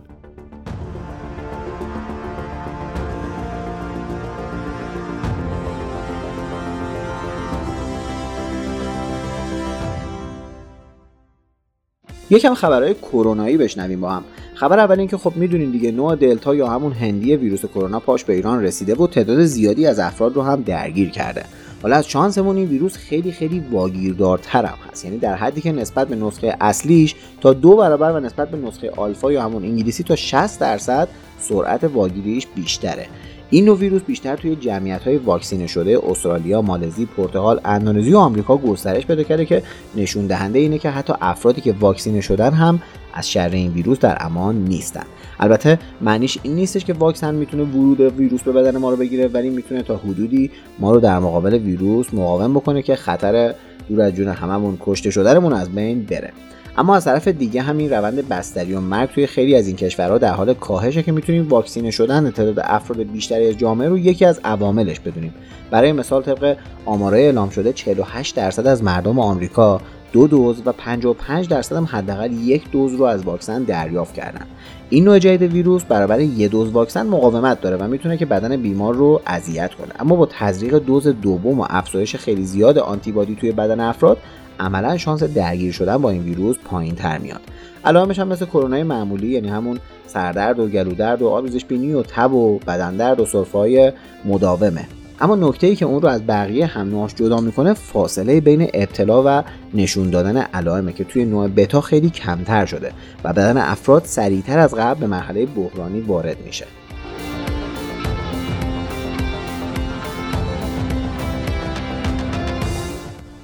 یکم 12.30 12.54
خبرهای 12.54 12.95
کرونایی 12.95 13.57
بشنویم 13.57 14.00
با 14.00 14.11
هم. 14.11 14.25
خبر 14.54 14.78
اول 14.78 14.99
اینکه 14.99 15.16
خب 15.16 15.37
می‌دونین 15.37 15.71
دیگه 15.71 15.90
نوع 15.90 16.16
دلتا 16.16 16.54
یا 16.54 16.69
همون 16.69 16.92
هندی 16.92 17.37
ویروس 17.37 17.64
کرونا 17.64 18.00
پاش 18.00 18.25
به 18.25 18.33
ایران 18.33 18.62
رسیده 18.62 18.95
و 18.95 19.07
تعداد 19.07 19.45
زیادی 19.45 19.87
از 19.87 19.99
افراد 19.99 20.37
رو 20.37 20.42
هم 20.42 20.62
درگیر 20.62 21.11
کرده. 21.11 21.45
حالا 21.83 21.97
از 21.97 22.09
شانسمون 22.09 22.57
این 22.57 22.69
ویروس 22.69 22.97
خیلی 22.97 23.33
خیلی 23.33 23.61
واگیردارتر 23.71 24.65
هم 24.65 24.79
هست. 24.91 25.05
یعنی 25.05 25.19
در 25.19 25.35
حدی 25.35 25.61
که 25.61 25.73
نسبت 25.73 26.09
به 26.09 26.17
نسخه 26.17 26.57
اصلیش 26.61 27.15
تا 27.41 27.53
دو 27.53 27.77
برابر 27.77 28.13
و 28.13 28.21
نسبت 28.21 28.51
به 28.51 28.57
نسخه 28.57 28.91
آلفا 28.91 29.33
یا 29.33 29.43
همون 29.43 29.65
انگلیسی 29.65 30.03
تا 30.03 30.17
60 30.17 30.61
درصد 30.61 31.09
سرعت 31.39 31.85
واگیریش 31.85 32.47
بیشتره. 32.47 33.07
این 33.51 33.65
نوع 33.65 33.79
ویروس 33.79 34.03
بیشتر 34.03 34.37
توی 34.37 34.57
جمعیت 34.57 35.03
های 35.03 35.17
واکسینه 35.17 35.67
شده 35.67 35.99
استرالیا، 36.09 36.63
مالزی، 36.63 37.07
پرتغال، 37.07 37.61
اندونزی 37.65 38.13
و 38.13 38.19
آمریکا 38.19 38.57
گسترش 38.57 39.07
پیدا 39.07 39.23
کرده 39.23 39.45
که 39.45 39.63
نشون 39.97 40.27
دهنده 40.27 40.59
اینه 40.59 40.79
که 40.79 40.91
حتی 40.91 41.13
افرادی 41.21 41.61
که 41.61 41.75
واکسینه 41.81 42.21
شدن 42.21 42.53
هم 42.53 42.83
از 43.14 43.31
شر 43.31 43.49
این 43.52 43.73
ویروس 43.73 43.99
در 43.99 44.17
امان 44.21 44.64
نیستن. 44.64 45.05
البته 45.40 45.79
معنیش 46.00 46.38
این 46.43 46.55
نیستش 46.55 46.85
که 46.85 46.93
واکسن 46.93 47.35
می‌تونه 47.35 47.62
ورود 47.62 48.00
ویروس 48.00 48.43
به 48.43 48.52
بدن 48.52 48.76
ما 48.76 48.90
رو 48.90 48.97
بگیره 48.97 49.29
ولی 49.29 49.50
می‌تونه 49.50 49.83
تا 49.83 49.97
حدودی 49.97 50.50
ما 50.79 50.93
رو 50.93 51.00
در 51.00 51.19
مقابل 51.19 51.55
ویروس 51.55 52.14
مقاوم 52.14 52.55
بکنه 52.55 52.83
که 52.83 52.97
خطر 52.97 53.55
دور 53.88 54.00
از 54.00 54.14
جون 54.14 54.29
هممون 54.29 54.76
کشته 54.81 55.11
شدنمون 55.11 55.52
از 55.52 55.71
بین 55.71 56.02
بره. 56.02 56.33
اما 56.79 56.97
از 56.97 57.05
طرف 57.05 57.29
دیگه 57.29 57.62
همین 57.62 57.90
روند 57.90 58.29
بستری 58.29 58.75
و 58.75 58.81
مرگ 58.81 59.11
توی 59.11 59.26
خیلی 59.26 59.55
از 59.55 59.67
این 59.67 59.76
کشورها 59.76 60.19
در 60.19 60.33
حال 60.33 60.55
کاهشه 60.55 61.02
که 61.02 61.12
می‌تونیم 61.12 61.49
واکسینه 61.49 61.90
شدن 61.90 62.31
تعداد 62.31 62.61
افراد 62.64 63.02
بیشتری 63.02 63.49
از 63.49 63.59
جامعه 63.59 63.88
رو 63.88 63.99
یکی 63.99 64.25
از 64.25 64.40
عواملش 64.45 65.00
بدونیم. 65.00 65.35
برای 65.71 65.93
مثال 65.93 66.23
طبق 66.23 66.57
آمارای 66.87 67.25
اعلام 67.25 67.50
شده 67.50 67.73
48 67.73 68.37
درصد 68.37 68.67
از 68.67 68.83
مردم 68.85 69.19
آمریکا 69.19 69.81
دو 70.12 70.26
دوز 70.26 70.62
و 70.67 70.73
55 70.73 71.49
درصد 71.49 71.76
هم 71.76 71.85
حداقل 71.85 72.33
یک 72.33 72.71
دوز 72.71 72.95
رو 72.95 73.05
از 73.05 73.25
واکسن 73.25 73.62
دریافت 73.62 74.14
کردن. 74.14 74.47
این 74.90 75.05
نوع 75.05 75.19
جدید 75.19 75.52
ویروس 75.52 75.85
برابر 75.85 76.21
یه 76.21 76.49
دوز 76.49 76.71
واکسن 76.71 77.07
مقاومت 77.07 77.61
داره 77.61 77.76
و 77.76 77.88
می‌تونه 77.88 78.17
که 78.17 78.26
بدن 78.26 78.57
بیمار 78.57 78.95
رو 78.95 79.21
اذیت 79.26 79.75
کنه. 79.75 79.88
اما 79.99 80.17
با 80.17 80.29
تزریق 80.31 80.79
دوز 80.79 81.09
دوم 81.09 81.61
و 81.61 81.67
افزایش 81.71 82.17
خیلی 82.17 82.45
زیاد 82.45 82.79
آنتیبادی 82.79 83.37
توی 83.37 83.52
بدن 83.52 83.81
افراد 83.81 84.19
عملا 84.61 84.97
شانس 84.97 85.23
درگیر 85.23 85.73
شدن 85.73 85.97
با 85.97 86.11
این 86.11 86.23
ویروس 86.23 86.57
پایین 86.64 86.95
تر 86.95 87.19
میاد. 87.19 87.40
علائمش 87.85 88.19
هم 88.19 88.29
مثل 88.29 88.45
کرونا 88.45 88.85
معمولی 88.85 89.29
یعنی 89.29 89.49
همون 89.49 89.79
سردرد 90.07 90.59
و 90.59 90.69
گلودرد 90.69 91.23
و 91.23 91.29
آبریزش 91.29 91.64
بینی 91.64 91.93
و 91.93 92.02
تب 92.02 92.33
و 92.33 92.59
بدن 92.59 92.97
درد 92.97 93.21
و 93.21 93.26
سرفه 93.26 93.95
مداومه. 94.25 95.00
اما 95.21 95.37
نکته 95.37 95.67
ای 95.67 95.77
که 95.77 95.85
اون 95.85 96.03
رو 96.03 96.09
از 96.09 96.27
بقیه 96.27 96.67
هم 96.67 97.07
جدا 97.07 97.41
می‌کنه 97.41 97.75
فاصله 97.75 98.41
بین 98.41 98.71
ابتلا 98.75 99.23
و 99.27 99.45
نشون 99.75 100.11
دادن 100.11 100.37
علائمه 100.37 100.93
که 100.93 101.05
توی 101.05 101.25
نوع 101.25 101.49
بتا 101.49 101.81
خیلی 101.81 102.11
کمتر 102.11 102.67
شده 102.67 102.93
و 103.25 103.33
بدن 103.33 103.57
افراد 103.57 104.05
سریعتر 104.05 104.59
از 104.59 104.75
قبل 104.75 105.00
به 105.00 105.07
مرحله 105.07 105.47
بحرانی 105.47 106.00
وارد 106.00 106.37
میشه. 106.47 106.67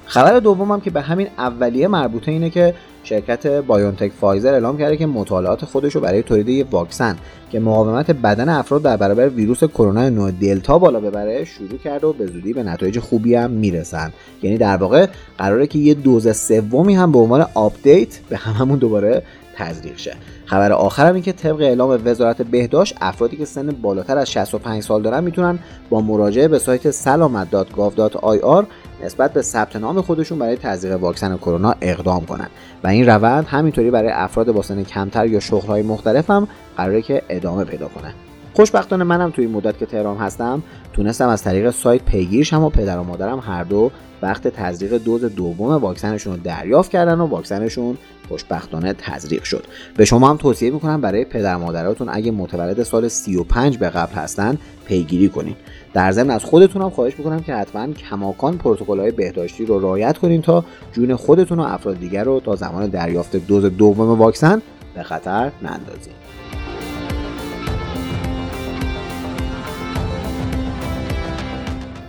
خبر 0.07 0.39
دومم 0.39 0.81
که 0.81 0.91
به 0.91 1.01
همین 1.01 1.29
اولیه 1.39 1.89
مربوطه 1.89 2.33
اینه 2.33 2.51
که 2.51 2.75
شرکت 3.03 3.47
بایونتک 3.47 4.13
فایزر 4.21 4.53
اعلام 4.53 4.79
کرده 4.79 4.97
که 4.97 5.07
مطالعات 5.07 5.65
خودش 5.65 5.95
رو 5.95 6.01
برای 6.01 6.23
تولید 6.23 6.49
یک 6.49 6.67
واکسن 6.71 7.17
که 7.51 7.61
مقاومت 7.61 8.11
بدن 8.11 8.49
افراد 8.49 8.83
در 8.83 8.97
برابر 8.97 9.29
ویروس 9.29 9.65
کرونا 9.65 10.09
نوع 10.09 10.31
دلتا 10.31 10.79
بالا 10.79 11.01
ببره 11.01 11.45
شروع 11.45 11.79
کرده 11.85 12.07
و 12.07 12.13
به 12.13 12.27
زودی 12.27 12.53
به 12.53 12.63
نتایج 12.63 12.99
خوبی 12.99 13.35
هم 13.35 13.51
می‌رسن. 13.51 14.13
یعنی 14.43 14.59
در 14.59 14.77
واقع 14.77 15.07
قراره 15.39 15.67
که 15.67 15.79
یه 15.79 15.95
دوز 15.95 16.37
سومی 16.37 16.95
هم 16.95 17.13
به 17.13 17.19
عنوان 17.19 17.47
آپدیت 17.55 18.19
به 18.29 18.37
هممون 18.37 18.79
دوباره 18.79 19.23
تزریق 19.57 19.97
شه. 19.99 20.17
خبر 20.45 20.73
آخرم 20.73 21.15
این 21.15 21.23
که 21.23 21.33
طبق 21.33 21.61
اعلام 21.61 22.01
وزارت 22.05 22.43
بهداشت 22.43 22.95
افرادی 23.01 23.37
که 23.37 23.45
سن 23.45 23.71
بالاتر 23.83 24.19
از 24.19 24.31
65 24.31 24.83
سال 24.83 25.03
دارن 25.03 25.25
می‌تونن 25.25 25.59
با 25.91 26.01
مراجعه 26.01 26.49
به 26.49 26.59
سایت 26.59 26.91
سلامت.gov.ir 26.91 28.65
نسبت 29.05 29.33
به 29.33 29.43
ثبت 29.43 29.77
نام 29.77 30.01
خودشون 30.01 30.39
برای 30.39 30.57
تزریق 30.57 31.01
واکسن 31.01 31.37
کرونا 31.37 31.75
اقدام 31.81 32.27
کنند 32.27 32.51
و 32.85 32.89
این 32.89 33.07
روند 33.07 33.47
همینطوری 33.47 33.91
برای 33.91 34.11
افراد 34.11 34.53
با 34.53 34.63
سن 34.63 34.83
کمتر 34.83 35.27
یا 35.27 35.41
شغلهای 35.41 35.83
مختلف 35.83 36.31
هم 36.31 36.49
قراره 36.77 37.03
که 37.03 37.23
ادامه 37.29 37.65
پیدا 37.65 37.89
کنه. 37.89 38.15
خوشبختانه 38.55 39.05
منم 39.05 39.31
توی 39.31 39.45
این 39.45 39.55
مدت 39.55 39.79
که 39.79 39.87
تهران 39.87 40.17
هستم 40.17 40.63
تونستم 40.93 41.29
از 41.29 41.43
طریق 41.43 41.71
سایت 41.71 42.03
پیگیرشم 42.03 42.63
و 42.63 42.71
پدر 42.71 42.99
و 42.99 43.03
مادرم 43.03 43.39
هر 43.39 43.65
دو 43.65 43.91
وقت 44.23 44.49
تزریق 44.49 44.95
دوز 44.95 45.25
دوم 45.25 45.75
واکسنشون 45.75 46.33
رو 46.33 46.39
دریافت 46.39 46.91
کردن 46.91 47.21
و 47.21 47.27
واکسنشون 47.27 47.99
خوشبختانه 48.29 48.93
تزریق 48.93 49.43
شد. 49.43 49.65
به 49.97 50.05
شما 50.05 50.31
هم 50.31 50.37
توصیه 50.37 50.71
می‌کنم 50.71 51.01
برای 51.01 51.25
پدر 51.25 51.57
مادراتون 51.57 52.09
اگه 52.13 52.31
متولد 52.31 52.83
سال 52.83 53.09
35 53.09 53.79
به 53.79 53.89
قبل 53.89 54.15
هستن 54.15 54.59
پیگیری 54.85 55.29
کنین. 55.29 55.57
در 55.97 56.13
ضمن 56.13 56.31
از 56.31 56.45
خودتون 56.45 56.83
هم 56.83 56.91
خواهش 56.91 57.19
می‌کنم 57.19 57.41
که 57.41 57.55
حتما 57.55 57.93
کماکان 57.93 58.59
پروتکل 58.59 59.01
های 59.01 59.11
بهداشتی 59.11 59.67
رو 59.67 59.79
رعایت 59.79 60.19
کنین 60.19 60.43
تا 60.43 60.65
جون 60.93 61.17
خودتون 61.17 61.61
و 61.61 61.63
افراد 61.63 61.99
دیگر 62.01 62.25
رو 62.25 62.41
تا 62.41 62.57
زمان 62.57 62.87
دریافت 62.87 63.37
دوز 63.37 63.65
دوم 63.65 64.19
واکسن 64.19 64.63
به 64.95 65.03
خطر 65.03 65.53
نندازید 65.63 66.15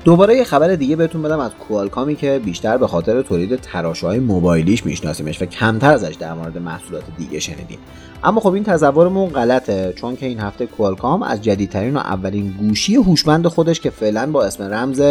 دوباره 0.07 0.37
یه 0.37 0.43
خبر 0.43 0.75
دیگه 0.75 0.95
بهتون 0.95 1.21
بدم 1.21 1.39
از 1.39 1.51
کوالکامی 1.67 2.15
که 2.15 2.41
بیشتر 2.45 2.77
به 2.77 2.87
خاطر 2.87 3.21
تولید 3.21 3.55
تراشه‌های 3.55 4.19
موبایلیش 4.19 4.85
میشناسیمش 4.85 5.41
و 5.41 5.45
کمتر 5.45 5.91
ازش 5.91 6.15
در 6.15 6.33
مورد 6.33 6.57
محصولات 6.57 7.03
دیگه 7.17 7.39
شنیدیم. 7.39 7.77
اما 8.23 8.39
خب 8.39 8.53
این 8.53 8.63
تصورمون 8.63 9.29
غلطه 9.29 9.93
چون 9.95 10.15
که 10.15 10.25
این 10.25 10.39
هفته 10.39 10.65
کوالکام 10.65 11.23
از 11.23 11.41
جدیدترین 11.41 11.93
و 11.95 11.99
اولین 11.99 12.55
گوشی 12.59 12.95
هوشمند 12.95 13.47
خودش 13.47 13.79
که 13.79 13.89
فعلا 13.89 14.31
با 14.31 14.45
اسم 14.45 14.63
رمز 14.63 15.01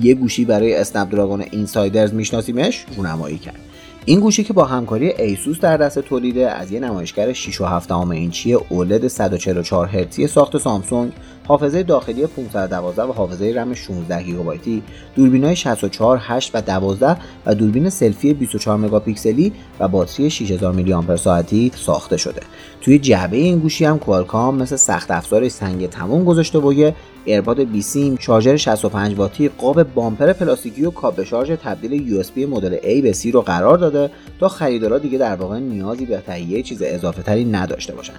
یه 0.00 0.14
گوشی 0.14 0.44
برای 0.44 0.74
Snapdragon 0.74 1.44
Insiders 1.50 2.14
میشناسیمش 2.14 2.84
رونمایی 2.96 3.38
کرد. 3.38 3.60
این 4.04 4.20
گوشی 4.20 4.44
که 4.44 4.52
با 4.52 4.64
همکاری 4.64 5.12
ایسوس 5.12 5.60
در 5.60 5.76
دست 5.76 5.98
تولیده 5.98 6.50
از 6.50 6.72
یه 6.72 6.80
نمایشگر 6.80 7.32
6 7.32 7.60
و 7.60 7.64
7 7.64 7.92
اینچی 7.92 8.54
OLED 8.54 9.08
144 9.08 9.86
هرتزی 9.86 10.26
ساخت 10.26 10.58
سامسونگ 10.58 11.12
حافظه 11.46 11.82
داخلی 11.82 12.26
512 12.26 13.02
و 13.02 13.12
حافظه 13.12 13.52
رم 13.56 13.74
16 13.74 14.22
گیگابایتی، 14.22 14.82
دوربینای 15.14 15.56
64, 15.56 16.20
8 16.22 16.50
و 16.54 16.60
12 16.60 17.16
و 17.46 17.54
دوربین 17.54 17.90
سلفی 17.90 18.34
24 18.34 18.78
مگاپیکسلی 18.78 19.52
و 19.80 19.88
باتری 19.88 20.30
6000 20.30 20.72
میلی 20.72 20.92
آمپر 20.92 21.16
ساعتی 21.16 21.72
ساخته 21.74 22.16
شده. 22.16 22.42
توی 22.80 22.98
جعبه 22.98 23.36
این 23.36 23.58
گوشی 23.58 23.84
هم 23.84 23.98
کوالکام 23.98 24.56
مثل 24.56 24.76
سخت 24.76 25.10
افزار 25.10 25.48
سنگ 25.48 25.88
تموم 25.88 26.24
گذاشته 26.24 26.58
و 26.58 26.72
یه 26.72 26.94
ایرپاد 27.24 27.60
20 27.60 28.20
شارژر 28.20 28.56
65 28.56 29.18
واتی 29.18 29.48
قاب 29.48 29.82
بامپر 29.82 30.32
پلاستیکی 30.32 30.84
و 30.84 30.90
کابل 30.90 31.24
شارژ 31.24 31.50
تبدیل 31.50 32.18
USB 32.18 32.38
مدل 32.38 32.76
A 32.76 33.02
به 33.02 33.12
C 33.12 33.26
رو 33.26 33.40
قرار 33.40 33.78
داده 33.78 34.10
تا 34.40 34.48
خریدارا 34.48 34.98
دیگه 34.98 35.18
در 35.18 35.36
واقع 35.36 35.58
نیازی 35.58 36.06
به 36.06 36.22
تهیه 36.26 36.62
چیز 36.62 36.82
اضافه 36.82 37.22
تری 37.22 37.44
نداشته 37.44 37.94
باشن 37.94 38.14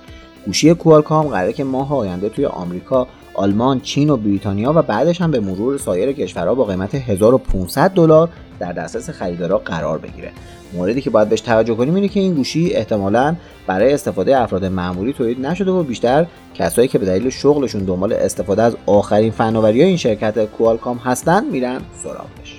گوشی 0.45 0.73
کوالکام 0.73 1.27
قراره 1.27 1.53
که 1.53 1.63
ماه 1.63 1.93
آینده 1.93 2.29
توی 2.29 2.45
آمریکا 2.45 3.07
آلمان، 3.33 3.79
چین 3.79 4.09
و 4.09 4.17
بریتانیا 4.17 4.73
و 4.75 4.81
بعدش 4.81 5.21
هم 5.21 5.31
به 5.31 5.39
مرور 5.39 5.77
سایر 5.77 6.11
کشورها 6.11 6.55
با 6.55 6.65
قیمت 6.65 6.95
1500 6.95 7.91
دلار 7.91 8.29
در 8.59 8.73
دسترس 8.73 9.09
خریدارا 9.09 9.57
قرار 9.57 9.97
بگیره. 9.97 10.31
موردی 10.73 11.01
که 11.01 11.09
باید 11.09 11.29
بهش 11.29 11.41
توجه 11.41 11.75
کنیم 11.75 11.95
اینه 11.95 12.07
که 12.07 12.19
این 12.19 12.33
گوشی 12.33 12.73
احتمالا 12.73 13.35
برای 13.67 13.93
استفاده 13.93 14.37
افراد 14.37 14.65
معمولی 14.65 15.13
تولید 15.13 15.45
نشده 15.45 15.71
و 15.71 15.83
بیشتر 15.83 16.25
کسایی 16.53 16.87
که 16.87 16.99
به 16.99 17.05
دلیل 17.05 17.29
شغلشون 17.29 17.83
دنبال 17.83 18.13
استفاده 18.13 18.61
از 18.61 18.75
آخرین 18.85 19.31
فناوری 19.31 19.83
این 19.83 19.97
شرکت 19.97 20.45
کوالکام 20.45 20.97
هستن 20.97 21.45
میرن 21.45 21.81
سراغش. 22.03 22.54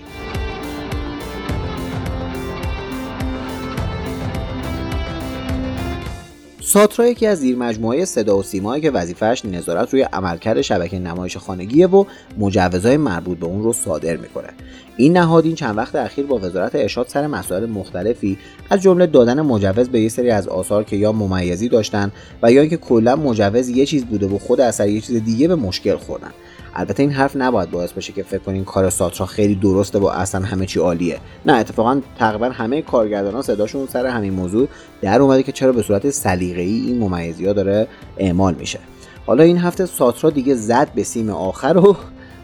ساترا 6.76 7.06
یکی 7.06 7.26
از 7.26 7.38
زیرمجموعه 7.38 8.04
صدا 8.04 8.38
و 8.38 8.42
سیمایی 8.42 8.82
که 8.82 8.90
وظیفهش 8.90 9.44
نظارت 9.44 9.92
روی 9.92 10.02
عملکرد 10.02 10.60
شبکه 10.60 10.98
نمایش 10.98 11.36
خانگیه 11.36 11.86
و 11.86 12.04
مجوزهای 12.38 12.96
مربوط 12.96 13.38
به 13.38 13.46
اون 13.46 13.62
رو 13.62 13.72
صادر 13.72 14.16
می‌کنه. 14.16 14.48
این 14.96 15.16
نهاد 15.16 15.44
این 15.44 15.54
چند 15.54 15.76
وقت 15.76 15.94
اخیر 15.94 16.26
با 16.26 16.38
وزارت 16.38 16.74
ارشاد 16.74 17.08
سر 17.08 17.26
مسائل 17.26 17.66
مختلفی 17.66 18.38
از 18.70 18.82
جمله 18.82 19.06
دادن 19.06 19.40
مجوز 19.40 19.88
به 19.88 20.00
یه 20.00 20.08
سری 20.08 20.30
از 20.30 20.48
آثار 20.48 20.84
که 20.84 20.96
یا 20.96 21.12
ممیزی 21.12 21.68
داشتن 21.68 22.12
و 22.42 22.52
یا 22.52 22.60
اینکه 22.60 22.76
کلا 22.76 23.16
مجوز 23.16 23.68
یه 23.68 23.86
چیز 23.86 24.04
بوده 24.04 24.26
و 24.26 24.38
خود 24.38 24.60
اثر 24.60 24.88
یه 24.88 25.00
چیز 25.00 25.24
دیگه 25.24 25.48
به 25.48 25.54
مشکل 25.54 25.96
خوردن. 25.96 26.30
البته 26.78 27.02
این 27.02 27.12
حرف 27.12 27.36
نباید 27.36 27.70
باعث 27.70 27.92
بشه 27.92 28.12
که 28.12 28.22
فکر 28.22 28.38
کنین 28.38 28.64
کار 28.64 28.90
ساترا 28.90 29.26
خیلی 29.26 29.54
درسته 29.54 29.98
و 29.98 30.06
اصلا 30.06 30.40
همه 30.46 30.66
چی 30.66 30.80
عالیه. 30.80 31.18
نه 31.46 31.52
اتفاقا 31.52 32.00
تقریبا 32.18 32.46
همه 32.46 32.82
کارگردانان 32.82 33.42
صداشون 33.42 33.86
سر 33.86 34.06
همین 34.06 34.32
موضوع 34.32 34.68
در 35.00 35.22
اومده 35.22 35.42
که 35.42 35.52
چرا 35.52 35.72
به 35.72 35.82
صورت 35.82 36.10
سلیقه‌ای 36.10 36.80
این 36.80 36.98
ممیزی 36.98 37.54
داره 37.54 37.88
اعمال 38.18 38.54
میشه. 38.54 38.78
حالا 39.26 39.42
این 39.42 39.58
هفته 39.58 39.86
ساترا 39.86 40.30
دیگه 40.30 40.54
زد 40.54 40.88
به 40.94 41.02
سیم 41.02 41.30
آخر 41.30 41.76
و 41.76 41.96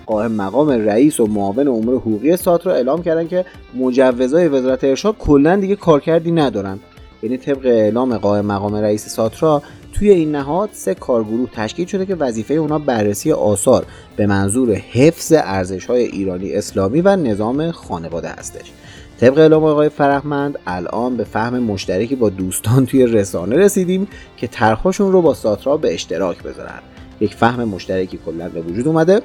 قائم 0.07 0.33
مقام 0.33 0.71
رئیس 0.71 1.21
و 1.21 1.27
معاون 1.27 1.69
امور 1.69 1.95
حقوقی 1.95 2.37
ساترا 2.37 2.75
اعلام 2.75 3.03
کردن 3.03 3.29
که 3.29 3.45
مجوزهای 3.75 4.49
وزارت 4.49 4.85
ارشاد 4.85 5.17
کلا 5.19 5.57
دیگه 5.57 5.77
کارکردی 5.77 6.33
ندارن. 6.33 6.79
یعنی 7.23 7.37
طبق 7.37 7.67
اعلام 7.67 8.19
قائم 8.19 8.47
مقام 8.47 8.75
رئیس 8.75 9.09
ساترا 9.09 9.63
توی 9.93 10.11
این 10.11 10.33
نهاد 10.33 10.71
سه 10.73 10.95
کارگروه 10.95 11.49
تشکیل 11.53 11.87
شده 11.87 12.07
که 12.07 12.15
وظیفه 12.15 12.55
اونا 12.55 12.79
بررسی 12.79 13.33
آثار 13.33 13.87
به 14.17 14.27
منظور 14.27 14.75
حفظ 14.75 15.33
ارزش 15.37 15.87
های 15.87 16.03
ایرانی 16.03 16.53
اسلامی 16.53 17.01
و 17.01 17.17
نظام 17.17 17.71
خانواده 17.71 18.29
هستش. 18.29 18.73
طبق 19.21 19.39
اعلام 19.39 19.65
آقای 19.65 19.89
فرهمند 19.89 20.59
الان 20.67 21.17
به 21.17 21.25
فهم 21.25 21.59
مشترکی 21.59 22.17
با 22.17 22.31
دوستان 22.31 22.87
توی 22.87 23.07
رسانه 23.07 23.57
رسیدیم 23.57 24.09
که 24.37 24.47
طرحشون 24.47 25.13
رو 25.13 25.23
با 25.23 25.35
ساترا 25.35 25.77
به 25.77 25.95
اشتراک 25.95 26.43
بذارن. 26.43 26.81
یک 27.21 27.35
فهم 27.35 27.65
مشترکی 27.65 28.19
کلا 28.27 28.49
به 28.49 28.61
وجود 28.61 28.89
اومده. 28.89 29.23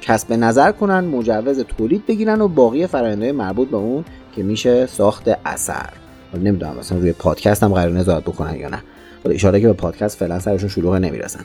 کسب 0.00 0.32
نظر 0.32 0.72
کنن 0.72 1.04
مجوز 1.04 1.60
تولید 1.60 2.06
بگیرن 2.06 2.40
و 2.40 2.48
باقی 2.48 2.86
فرآیندهای 2.86 3.32
مربوط 3.32 3.68
به 3.68 3.76
اون 3.76 4.04
که 4.36 4.42
میشه 4.42 4.86
ساخت 4.86 5.28
اثر. 5.44 6.05
نمی‌دونم 6.38 6.76
مثلا 6.78 6.98
روی 6.98 7.12
پادکست 7.12 7.62
هم 7.62 7.72
قرار 7.72 7.92
نظارت 7.92 8.22
بکنن 8.22 8.56
یا 8.56 8.68
نه. 8.68 8.82
اشاره 9.30 9.60
که 9.60 9.66
به 9.66 9.72
پادکست 9.72 10.18
فعلا 10.18 10.40
سرشون 10.40 10.68
شلوغ 10.68 10.94
نمی‌رسن. 10.94 11.40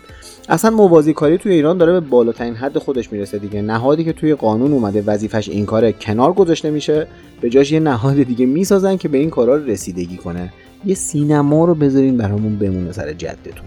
اصلا 0.49 0.71
موازی 0.71 1.13
کاری 1.13 1.37
توی 1.37 1.53
ایران 1.53 1.77
داره 1.77 1.91
به 1.91 1.99
بالاترین 1.99 2.55
حد 2.55 2.77
خودش 2.77 3.11
می‌رسه 3.11 3.37
دیگه. 3.37 3.61
نهادی 3.61 4.03
که 4.03 4.13
توی 4.13 4.35
قانون 4.35 4.71
اومده 4.71 5.03
وظیفش 5.05 5.49
این 5.49 5.65
کار 5.65 5.91
کنار 5.91 6.33
گذاشته 6.33 6.71
میشه 6.71 7.07
به 7.41 7.49
جاش 7.49 7.71
یه 7.71 7.79
نهاد 7.79 8.23
دیگه 8.23 8.45
می‌سازن 8.45 8.97
که 8.97 9.07
به 9.07 9.17
این 9.17 9.29
کارا 9.29 9.55
رسیدگی 9.55 10.17
کنه. 10.17 10.53
یه 10.85 10.95
سینما 10.95 11.65
رو 11.65 11.75
بذارین 11.75 12.17
برامون 12.17 12.55
بمونه 12.55 12.91
سر 12.91 13.13
جدتون. 13.13 13.65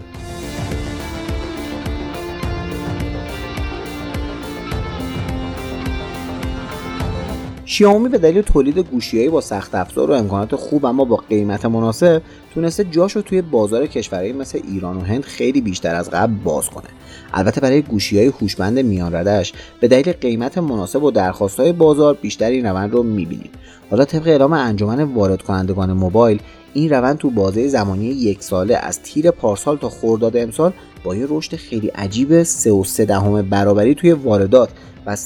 شیائومی 7.67 8.09
به 8.09 8.17
دلیل 8.17 8.41
تولید 8.41 8.79
گوشیهایی 8.79 9.29
با 9.29 9.41
سخت 9.41 9.75
افزار 9.75 10.11
و 10.11 10.13
امکانات 10.13 10.55
خوب 10.55 10.85
اما 10.85 11.05
با 11.05 11.15
قیمت 11.15 11.65
مناسب 11.65 12.21
تونسته 12.53 12.83
جاشو 12.83 13.21
توی 13.21 13.41
بازار 13.41 13.87
کشورهایی 13.87 14.33
مثل 14.33 14.59
ایران 14.67 14.97
و 14.97 15.01
هند 15.01 15.23
خیلی 15.23 15.61
بیشتر 15.61 15.95
از 15.95 16.09
قبل 16.09 16.33
باز 16.33 16.69
کنه. 16.69 16.87
البته 17.33 17.61
برای 17.61 17.81
گوشی 17.81 18.17
های 18.17 18.27
هوشمند 18.27 18.79
میان 18.79 19.15
ردش 19.15 19.53
به 19.79 19.87
دلیل 19.87 20.11
قیمت 20.11 20.57
مناسب 20.57 21.03
و 21.03 21.11
درخواست 21.11 21.59
های 21.59 21.71
بازار 21.71 22.13
بیشتر 22.13 22.49
این 22.49 22.65
روند 22.65 22.93
رو 22.93 23.03
می‌بینیم. 23.03 23.49
حالا 23.89 24.05
طبق 24.05 24.27
اعلام 24.27 24.53
انجمن 24.53 25.03
وارد 25.03 25.41
کنندگان 25.41 25.93
موبایل 25.93 26.39
این 26.73 26.89
روند 26.89 27.17
تو 27.17 27.29
بازه 27.29 27.67
زمانی 27.67 28.05
یک 28.05 28.43
ساله 28.43 28.77
از 28.77 29.01
تیر 29.01 29.31
پارسال 29.31 29.77
تا 29.77 29.89
خرداد 29.89 30.37
امسال 30.37 30.73
با 31.05 31.15
یه 31.15 31.25
رشد 31.29 31.55
خیلی 31.55 31.87
عجیب 31.87 32.43
3.3 32.43 32.99
دهم 32.99 33.41
برابری 33.41 33.95
توی 33.95 34.11
واردات 34.11 34.69
و 35.05 35.15
3.7 35.15 35.21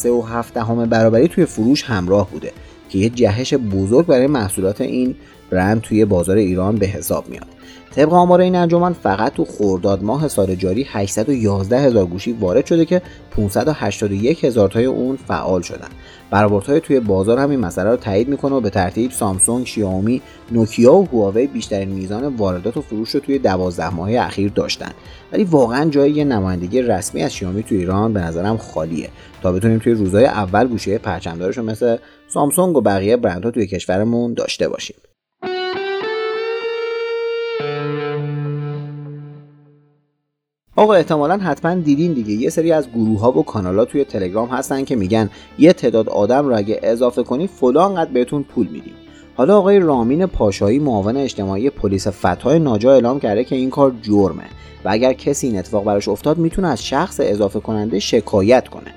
دهم 0.54 0.86
برابری 0.86 1.28
توی 1.28 1.46
فروش 1.46 1.84
همراه 1.84 2.30
بوده 2.30 2.52
که 2.90 2.98
یه 2.98 3.10
جهش 3.10 3.54
بزرگ 3.54 4.06
برای 4.06 4.28
محصولات 4.28 4.82
این 4.82 5.16
برند 5.50 5.82
توی 5.82 6.06
بازار 6.06 6.38
ایران 6.38 6.76
به 6.76 6.86
حساب 6.86 7.30
میاد. 7.30 7.48
طبق 7.96 8.14
آمار 8.14 8.42
این 8.42 8.56
انجمن 8.56 8.94
فقط 8.94 9.34
تو 9.34 9.46
خرداد 9.46 10.04
ماه 10.04 10.28
سال 10.28 10.56
جاری 10.56 10.88
811 10.90 11.80
هزار 11.80 12.06
گوشی 12.06 12.32
وارد 12.32 12.66
شده 12.66 12.86
که 12.86 13.02
581 13.32 14.46
هزار 14.46 14.70
تای 14.70 14.86
اون 14.86 15.18
فعال 15.28 15.62
شدن. 15.62 15.90
برآوردهای 16.32 16.80
توی 16.80 17.00
بازار 17.00 17.40
هم 17.40 17.50
این 17.50 17.60
مسئله 17.60 17.90
رو 17.90 17.96
تایید 17.96 18.30
می‌کنه 18.30 18.56
و 18.56 18.62
به 18.62 18.70
ترتیب 18.70 19.12
سامسونگ، 19.12 19.66
شیائومی، 19.66 20.22
نوکیا 20.52 20.96
و 20.96 21.06
هواوی 21.06 21.48
بیشترین 21.48 21.90
میزان 21.90 22.36
واردات 22.36 22.78
و 22.78 22.82
فروش 22.82 23.10
رو 23.10 23.20
توی 23.20 23.40
12 23.40 23.96
ماه 23.96 24.10
اخیر 24.16 24.52
داشتن. 24.52 24.92
ولی 25.32 25.44
واقعا 25.44 25.90
جای 25.90 26.12
یه 26.12 26.24
نمایندگی 26.24 26.82
رسمی 26.82 27.24
از 27.24 27.34
شیائومی 27.34 27.64
توی 27.64 27.78
ایران 27.78 28.14
به 28.14 28.20
نظرم 28.20 28.58
خالیه. 28.58 29.10
تا 29.42 29.52
بتونیم 29.52 29.80
توی 29.80 29.94
روزهای 29.94 30.26
اول 30.26 30.68
گوشی 30.68 30.98
پرچمدارش 30.98 31.58
مثل 31.58 31.98
سامسونگ 32.28 32.78
و 32.78 32.82
بقیه 32.82 33.18
برندها 33.18 33.52
توی 33.52 33.68
کشورمون 33.68 34.34
داشته 34.34 34.70
باشیم. 34.70 34.96
آقا 40.80 40.94
احتمالا 40.94 41.38
حتما 41.38 41.76
دیدین 41.76 42.14
دیگه. 42.14 42.32
یه 42.32 42.50
سری 42.50 42.72
از 42.72 42.90
گروه 42.90 43.20
ها 43.20 43.32
و 43.32 43.44
کانال 43.44 43.80
ها 43.80 43.86
توی 43.86 44.04
تلگرام 44.04 44.50
هستن 44.50 44.84
که 44.84 44.96
میگن 44.96 45.30
یه 45.58 45.74
تعداد 45.74 46.10
آدم 46.10 46.48
رو 46.48 46.58
اگه 46.58 46.80
اضافه 46.84 47.24
کنی 47.24 47.48
فلان 47.48 47.96
قد 47.96 48.08
بهتون 48.08 48.44
پول 48.44 48.68
میدیم. 48.68 48.94
حالا 49.36 49.58
آقای 49.58 49.80
رامین 49.80 50.26
پاشایی 50.26 50.80
معاون 50.80 51.18
اجتماعی 51.18 51.70
پلیس 51.70 52.08
فتای 52.08 52.60
ناجا 52.60 52.94
اعلام 52.94 53.20
کرده 53.20 53.44
که 53.44 53.56
این 53.56 53.70
کار 53.70 53.94
جرمه 54.02 54.44
و 54.86 54.90
اگر 54.90 55.14
کسی 55.14 55.48
این 55.48 55.60
اتفاق 55.60 55.84
براش 55.84 56.08
افتاد 56.08 56.38
می‌تونه 56.38 56.68
از 56.68 56.86
شخص 56.86 57.20
اضافه 57.24 57.60
کننده 57.60 58.00
شکایت 58.00 58.68
کنه. 58.68 58.94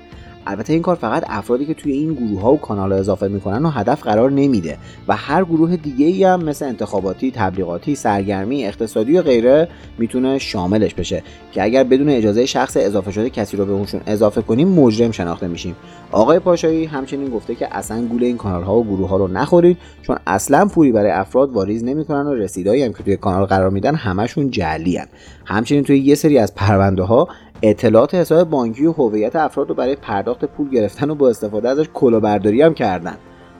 البته 0.47 0.73
این 0.73 0.81
کار 0.81 0.95
فقط 0.95 1.23
افرادی 1.27 1.65
که 1.65 1.73
توی 1.73 1.91
این 1.91 2.13
گروه 2.13 2.41
ها 2.41 2.53
و 2.53 2.59
کانال 2.59 2.93
اضافه 2.93 3.27
می‌کنن 3.27 3.65
و 3.65 3.69
هدف 3.69 4.03
قرار 4.03 4.31
نمیده 4.31 4.77
و 5.07 5.15
هر 5.15 5.43
گروه 5.43 5.75
دیگه 5.75 6.05
ای 6.05 6.23
هم 6.23 6.43
مثل 6.43 6.65
انتخاباتی، 6.65 7.31
تبلیغاتی، 7.31 7.95
سرگرمی، 7.95 8.65
اقتصادی 8.65 9.17
و 9.17 9.21
غیره 9.21 9.67
می‌تونه 9.97 10.37
شاملش 10.37 10.93
بشه 10.93 11.23
که 11.51 11.63
اگر 11.63 11.83
بدون 11.83 12.09
اجازه 12.09 12.45
شخص 12.45 12.77
اضافه 12.77 13.11
شده 13.11 13.29
کسی 13.29 13.57
رو 13.57 13.65
به 13.65 13.71
اونشون 13.71 14.01
اضافه 14.05 14.41
کنیم 14.41 14.67
مجرم 14.67 15.11
شناخته 15.11 15.47
میشیم. 15.47 15.75
آقای 16.11 16.39
پاشایی 16.39 16.85
همچنین 16.85 17.29
گفته 17.29 17.55
که 17.55 17.77
اصلا 17.77 18.01
گول 18.05 18.23
این 18.23 18.37
کانال 18.37 18.63
ها 18.63 18.75
و 18.75 18.83
گروه 18.83 19.09
ها 19.09 19.17
رو 19.17 19.27
نخورید 19.27 19.77
چون 20.01 20.17
اصلا 20.27 20.65
پولی 20.65 20.91
برای 20.91 21.11
افراد 21.11 21.53
واریز 21.53 21.83
نمی‌کنن 21.83 22.27
و 22.27 22.33
رسیدایی 22.33 22.83
هم 22.83 22.93
که 22.93 23.03
توی 23.03 23.17
کانال 23.17 23.45
قرار 23.45 23.69
میدن 23.69 23.95
همشون 23.95 24.51
جعلی 24.51 24.99
همچنین 25.45 25.83
توی 25.83 25.99
یه 25.99 26.15
سری 26.15 26.37
از 26.37 26.55
پرونده 26.55 27.03
ها 27.03 27.27
اطلاعات 27.65 28.15
حساب 28.15 28.49
بانکی 28.49 28.85
و 28.85 28.91
هویت 28.91 29.35
افراد 29.35 29.69
رو 29.69 29.75
برای 29.75 29.95
پرداخت 29.95 30.45
پول 30.45 30.69
گرفتن 30.69 31.09
و 31.09 31.15
با 31.15 31.29
استفاده 31.29 31.69
ازش 31.69 31.85
کلاهبرداری 31.93 32.61
هم 32.61 32.73
کردن. 32.73 33.17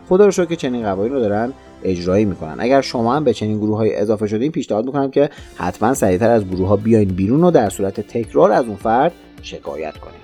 خدا 0.09 0.25
رو 0.25 0.31
شکر 0.31 0.45
که 0.45 0.55
چنین 0.55 0.83
قوانین 0.83 1.13
رو 1.13 1.19
دارن 1.19 1.53
اجرایی 1.83 2.25
می‌کنن. 2.25 2.55
اگر 2.59 2.81
شما 2.81 3.15
هم 3.15 3.23
به 3.23 3.33
چنین 3.33 3.57
گروه 3.57 3.77
های 3.77 3.95
اضافه 3.95 4.27
شدین 4.27 4.51
پیشنهاد 4.51 4.85
می‌کنم 4.85 5.11
که 5.11 5.29
حتما 5.55 5.93
سریعتر 5.93 6.29
از 6.29 6.47
گروه 6.49 6.67
ها 6.67 6.75
بیاین 6.75 7.09
بیرون 7.09 7.43
و 7.43 7.51
در 7.51 7.69
صورت 7.69 7.99
تکرار 7.99 8.51
از 8.51 8.65
اون 8.65 8.75
فرد 8.75 9.11
شکایت 9.41 9.97
کنید 9.97 10.23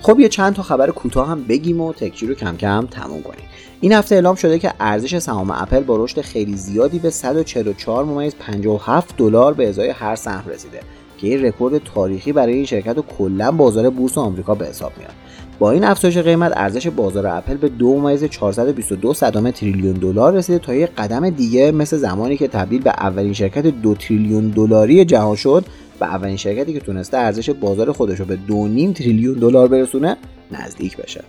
خب 0.00 0.20
یه 0.20 0.28
چند 0.28 0.54
تا 0.54 0.62
خبر 0.62 0.90
کوتاه 0.90 1.28
هم 1.28 1.44
بگیم 1.44 1.80
و 1.80 1.92
تکچی 1.92 2.26
رو 2.26 2.34
کم 2.34 2.56
کم 2.56 2.86
تموم 2.90 3.22
کنیم. 3.22 3.47
این 3.80 3.92
هفته 3.92 4.14
اعلام 4.14 4.34
شده 4.34 4.58
که 4.58 4.72
ارزش 4.80 5.18
سهام 5.18 5.50
اپل 5.50 5.80
با 5.80 6.04
رشد 6.04 6.20
خیلی 6.20 6.56
زیادی 6.56 6.98
به 6.98 7.10
144 7.10 8.04
ممیز 8.04 8.34
57 8.34 9.16
دلار 9.16 9.54
به 9.54 9.68
ازای 9.68 9.88
هر 9.88 10.16
سهم 10.16 10.50
رسیده 10.50 10.80
که 11.18 11.26
این 11.26 11.44
رکورد 11.44 11.78
تاریخی 11.84 12.32
برای 12.32 12.54
این 12.54 12.64
شرکت 12.64 12.98
و 12.98 13.02
کلا 13.02 13.50
بازار 13.50 13.90
بورس 13.90 14.18
آمریکا 14.18 14.54
به 14.54 14.66
حساب 14.66 14.92
میاد. 14.98 15.12
با 15.58 15.70
این 15.70 15.84
افزایش 15.84 16.18
قیمت 16.18 16.52
ارزش 16.56 16.86
بازار 16.86 17.26
اپل 17.26 17.56
به 17.56 17.68
2 17.68 18.28
422 18.28 19.14
صدم 19.14 19.50
تریلیون 19.50 19.92
دلار 19.92 20.32
رسیده 20.32 20.58
تا 20.58 20.74
یک 20.74 20.90
قدم 20.98 21.30
دیگه 21.30 21.72
مثل 21.72 21.96
زمانی 21.96 22.36
که 22.36 22.48
تبدیل 22.48 22.82
به 22.82 22.90
اولین 22.90 23.32
شرکت 23.32 23.66
دو 23.66 23.94
تریلیون 23.94 24.48
دلاری 24.48 25.04
جهان 25.04 25.36
شد 25.36 25.64
و 26.00 26.04
اولین 26.04 26.36
شرکتی 26.36 26.72
که 26.72 26.80
تونسته 26.80 27.18
ارزش 27.18 27.50
بازار 27.50 27.92
خودش 27.92 28.20
رو 28.20 28.26
به 28.26 28.38
2.5 28.92 28.98
تریلیون 28.98 29.34
دلار 29.34 29.68
برسونه 29.68 30.16
نزدیک 30.50 30.96
بشه. 30.96 31.24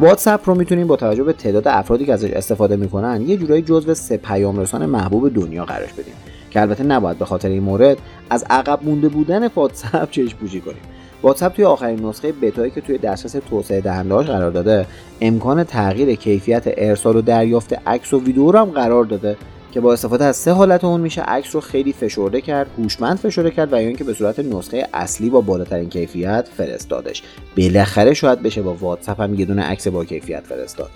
واتساپ 0.00 0.48
رو 0.48 0.54
می‌تونیم 0.54 0.86
با 0.86 0.96
توجه 0.96 1.22
به 1.22 1.32
تعداد 1.32 1.68
افرادی 1.68 2.06
که 2.06 2.12
ازش 2.12 2.30
استفاده 2.30 2.76
می‌کنن 2.76 3.22
یه 3.28 3.36
جورایی 3.36 3.62
جزو 3.62 3.94
سه 3.94 4.16
پیام 4.16 4.58
رسان 4.58 4.86
محبوب 4.86 5.34
دنیا 5.34 5.64
قرارش 5.64 5.92
بدیم. 5.92 6.14
که 6.50 6.60
البته 6.60 6.84
نباید 6.84 7.18
به 7.18 7.24
خاطر 7.24 7.48
این 7.48 7.62
مورد 7.62 7.98
از 8.30 8.44
عقب 8.50 8.78
مونده 8.82 9.08
بودن 9.08 9.48
واتساپ 9.48 10.10
چشم 10.14 10.38
پوشی 10.38 10.60
کنیم. 10.60 10.80
واتساپ 11.22 11.52
توی 11.52 11.64
آخرین 11.64 12.06
نسخه 12.06 12.32
بتایی 12.32 12.70
که 12.70 12.80
توی 12.80 12.98
دسترس 12.98 13.32
توسعه 13.32 13.80
دهندهاش 13.80 14.26
قرار 14.26 14.50
داده 14.50 14.86
امکان 15.20 15.64
تغییر 15.64 16.14
کیفیت 16.14 16.62
ارسال 16.66 17.16
و 17.16 17.22
دریافت 17.22 17.72
عکس 17.86 18.12
و 18.12 18.20
ویدیو 18.20 18.50
رو 18.50 18.58
هم 18.58 18.70
قرار 18.70 19.04
داده. 19.04 19.36
که 19.72 19.80
با 19.80 19.92
استفاده 19.92 20.24
از 20.24 20.36
سه 20.36 20.52
حالت 20.52 20.84
اون 20.84 21.00
میشه 21.00 21.22
عکس 21.22 21.54
رو 21.54 21.60
خیلی 21.60 21.92
فشرده 21.92 22.40
کرد 22.40 22.70
هوشمند 22.78 23.18
فشرده 23.18 23.50
کرد 23.50 23.72
و 23.72 23.76
یا 23.76 23.88
اینکه 23.88 24.04
به 24.04 24.14
صورت 24.14 24.38
نسخه 24.38 24.88
اصلی 24.94 25.30
با 25.30 25.40
بالاترین 25.40 25.88
کیفیت 25.88 26.48
فرستادش. 26.56 27.22
بالاخره 27.56 28.14
شاید 28.14 28.42
بشه 28.42 28.62
با 28.62 28.74
واتساپ 28.74 29.20
هم 29.20 29.34
یه 29.34 29.44
دونه 29.44 29.62
عکس 29.62 29.88
با 29.88 30.04
کیفیت 30.04 30.42
فرستاد. 30.46 30.90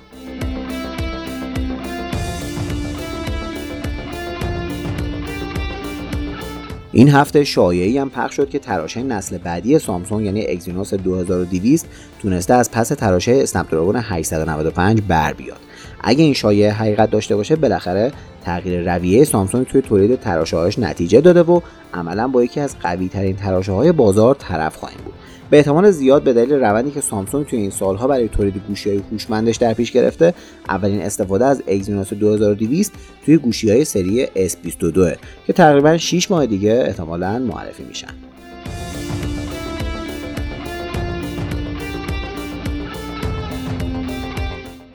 این 6.93 7.09
هفته 7.09 7.45
شایعی 7.45 7.99
هم 7.99 8.11
پخش 8.11 8.37
شد 8.37 8.51
که 8.51 8.59
تراشه 8.59 9.03
نسل 9.03 9.39
بعدی 9.39 9.79
سامسونگ 9.79 10.27
یعنی 10.27 10.47
اگزینوس 10.47 10.95
2200 10.95 11.89
تونسته 12.23 12.55
از 12.55 12.71
پس 12.71 12.89
تراشه 12.89 13.33
اسنپ 13.33 13.71
دراگون 13.71 13.97
895 13.97 15.03
بر 15.09 15.33
بیاد. 15.33 15.61
اگه 16.07 16.25
این 16.25 16.35
شایعه 16.35 16.73
حقیقت 16.73 17.11
داشته 17.11 17.37
باشه 17.37 17.57
بالاخره 17.57 18.13
تغییر 18.45 18.95
رویه 18.95 19.25
سامسونگ 19.25 19.67
توی 19.67 19.83
تولید 19.83 20.21
تراشه‌هاش 20.21 20.79
نتیجه 20.79 21.21
داده 21.21 21.43
و 21.43 21.61
عملا 21.95 22.29
با 22.29 22.45
یکی 22.45 22.61
از 22.61 22.77
قوی 22.83 23.09
ترین 23.09 23.37
تراشه 23.37 23.73
های 23.73 23.93
بازار 23.93 24.35
طرف 24.35 24.77
خواهیم 24.77 24.99
بود. 25.05 25.15
به 25.51 25.57
احتمال 25.57 25.91
زیاد 25.91 26.23
به 26.23 26.33
دلیل 26.33 26.53
روندی 26.53 26.91
که 26.91 27.01
سامسونگ 27.01 27.47
توی 27.47 27.59
این 27.59 27.71
سالها 27.71 28.07
برای 28.07 28.29
تولید 28.29 28.55
گوشی 28.69 28.91
های 28.91 29.03
هوشمندش 29.13 29.57
در 29.57 29.75
پیش 29.75 29.93
گرفته 29.93 30.35
اولین 30.69 31.03
استفاده 31.03 31.45
از 31.45 31.63
اگزینوس 31.69 32.13
2200 32.13 32.93
توی 33.25 33.37
گوشی 33.37 33.71
های 33.71 33.85
سری 33.85 34.27
S22 34.27 35.17
که 35.47 35.53
تقریبا 35.53 35.99
6 35.99 36.31
ماه 36.31 36.47
دیگه 36.47 36.85
احتمالا 36.87 37.39
معرفی 37.39 37.85
میشن. 37.85 38.34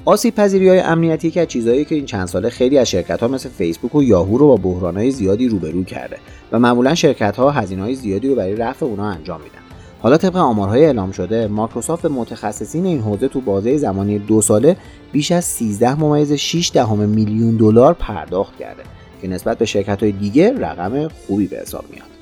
آسیب 0.05 0.35
پذیری 0.35 0.69
های 0.69 0.79
امنیتی 0.79 1.31
که 1.31 1.41
از 1.41 1.47
چیزهایی 1.47 1.85
که 1.85 1.95
این 1.95 2.05
چند 2.05 2.27
ساله 2.27 2.49
خیلی 2.49 2.77
از 2.77 2.89
شرکت 2.89 3.19
ها 3.19 3.27
مثل 3.27 3.49
فیسبوک 3.49 3.95
و 3.95 4.03
یاهو 4.03 4.37
رو 4.37 4.47
با 4.47 4.55
بحران 4.55 4.97
های 4.97 5.11
زیادی 5.11 5.47
روبرو 5.47 5.83
کرده 5.83 6.17
و 6.51 6.59
معمولا 6.59 6.95
شرکت 6.95 7.35
ها 7.35 7.51
هزینه 7.51 7.81
های 7.81 7.95
زیادی 7.95 8.27
رو 8.27 8.35
برای 8.35 8.55
رفع 8.55 8.85
اونها 8.85 9.05
انجام 9.05 9.41
میدن. 9.41 9.59
حالا 10.01 10.17
طبق 10.17 10.35
آمارهای 10.35 10.85
اعلام 10.85 11.11
شده 11.11 11.47
مایکروسافت 11.47 12.05
متخصصین 12.05 12.85
این 12.85 13.01
حوزه 13.01 13.27
تو 13.27 13.41
بازه 13.41 13.77
زمانی 13.77 14.19
دو 14.19 14.41
ساله 14.41 14.77
بیش 15.11 15.31
از 15.31 15.45
13 15.45 15.95
ممیز 15.95 16.33
6 16.33 16.71
دهم 16.73 16.97
میلیون 16.97 17.57
دلار 17.57 17.93
پرداخت 17.93 18.57
کرده 18.57 18.83
که 19.21 19.27
نسبت 19.27 19.57
به 19.57 19.65
شرکت 19.65 20.03
های 20.03 20.11
دیگه 20.11 20.53
رقم 20.59 21.07
خوبی 21.07 21.47
به 21.47 21.57
حساب 21.57 21.85
میاد. 21.91 22.18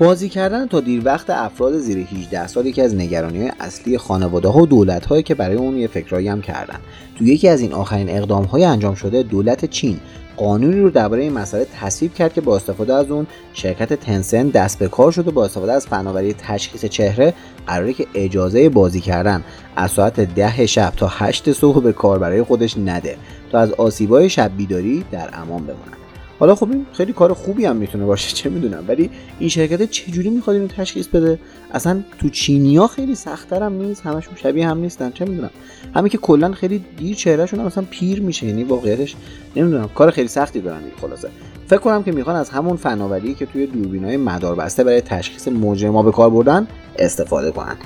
بازی 0.00 0.28
کردن 0.28 0.66
تا 0.66 0.80
دیر 0.80 1.02
وقت 1.04 1.30
افراد 1.30 1.78
زیر 1.78 1.98
18 1.98 2.46
سال 2.46 2.66
یکی 2.66 2.82
از 2.82 2.94
نگرانی 2.94 3.50
اصلی 3.60 3.98
خانواده 3.98 4.48
ها 4.48 4.62
و 4.62 4.66
دولت 4.66 5.06
هایی 5.06 5.22
که 5.22 5.34
برای 5.34 5.56
اون 5.56 5.76
یه 5.76 5.86
فکرایی 5.86 6.28
هم 6.28 6.42
کردن. 6.42 6.78
تو 7.18 7.24
یکی 7.24 7.48
از 7.48 7.60
این 7.60 7.72
آخرین 7.72 8.10
اقدام 8.10 8.44
های 8.44 8.64
انجام 8.64 8.94
شده 8.94 9.22
دولت 9.22 9.64
چین 9.64 10.00
قانونی 10.36 10.80
رو 10.80 10.90
درباره 10.90 11.22
این 11.22 11.32
مسئله 11.32 11.66
تصویب 11.80 12.14
کرد 12.14 12.32
که 12.32 12.40
با 12.40 12.56
استفاده 12.56 12.94
از 12.94 13.10
اون 13.10 13.26
شرکت 13.52 13.92
تنسن 13.92 14.48
دست 14.48 14.78
به 14.78 14.88
کار 14.88 15.12
شده 15.12 15.30
با 15.30 15.44
استفاده 15.44 15.72
از 15.72 15.86
فناوری 15.86 16.34
تشخیص 16.34 16.84
چهره 16.84 17.34
قراره 17.66 17.92
که 17.92 18.06
اجازه 18.14 18.68
بازی 18.68 19.00
کردن 19.00 19.44
از 19.76 19.90
ساعت 19.90 20.20
ده 20.20 20.66
شب 20.66 20.92
تا 20.96 21.08
8 21.10 21.52
صبح 21.52 21.82
به 21.82 21.92
کار 21.92 22.18
برای 22.18 22.42
خودش 22.42 22.76
نده 22.78 23.16
تا 23.52 23.58
از 23.58 23.72
آسیبای 23.72 24.30
شب 24.30 24.50
بیداری 24.56 25.04
در 25.10 25.28
امان 25.32 25.66
بمونن 25.66 25.99
حالا 26.40 26.54
خب 26.54 26.70
این 26.70 26.86
خیلی 26.92 27.12
کار 27.12 27.32
خوبی 27.32 27.64
هم 27.64 27.76
می‌تونه 27.76 28.04
باشه 28.04 28.34
چه 28.34 28.50
می‌دونم. 28.50 28.84
ولی 28.88 29.10
این 29.38 29.48
شرکت 29.48 29.90
چجوری 29.90 30.30
می‌خواد 30.30 30.56
اینو 30.56 30.68
تشخیص 30.68 31.06
بده؟ 31.06 31.38
اصلا 31.72 32.02
تو 32.18 32.28
چینیا 32.28 32.86
خیلی 32.86 33.14
سختتر 33.14 33.62
هم 33.62 33.72
نیست 33.72 34.02
همشون 34.02 34.34
شبیه 34.36 34.68
هم 34.68 34.78
نیستن 34.78 35.10
چه 35.10 35.24
می‌دونم. 35.24 35.50
همین 35.94 36.08
که 36.08 36.18
کلا 36.18 36.52
خیلی 36.52 36.84
دیر 36.96 37.16
چهرهشون 37.16 37.60
هم 37.60 37.66
مثلا 37.66 37.84
پیر 37.90 38.22
میشه 38.22 38.46
یعنی 38.46 38.64
واقعیتش 38.64 39.16
نمی‌دونم. 39.56 39.90
کار 39.94 40.10
خیلی 40.10 40.28
سختی 40.28 40.60
دارن 40.60 40.82
دیگه 40.82 40.96
خلاصه. 41.00 41.28
فکر 41.66 41.80
کنم 41.80 42.02
که 42.02 42.12
می‌خوان 42.12 42.36
از 42.36 42.50
همون 42.50 42.76
فناوری 42.76 43.34
که 43.34 43.46
توی 43.46 43.66
دوربینای 43.66 44.16
مداربسته 44.16 44.84
برای 44.84 45.00
تشخیص 45.00 45.48
مجرما 45.48 46.02
به 46.02 46.12
کار 46.12 46.30
بردن 46.30 46.66
استفاده 46.98 47.50
کنن. 47.50 47.76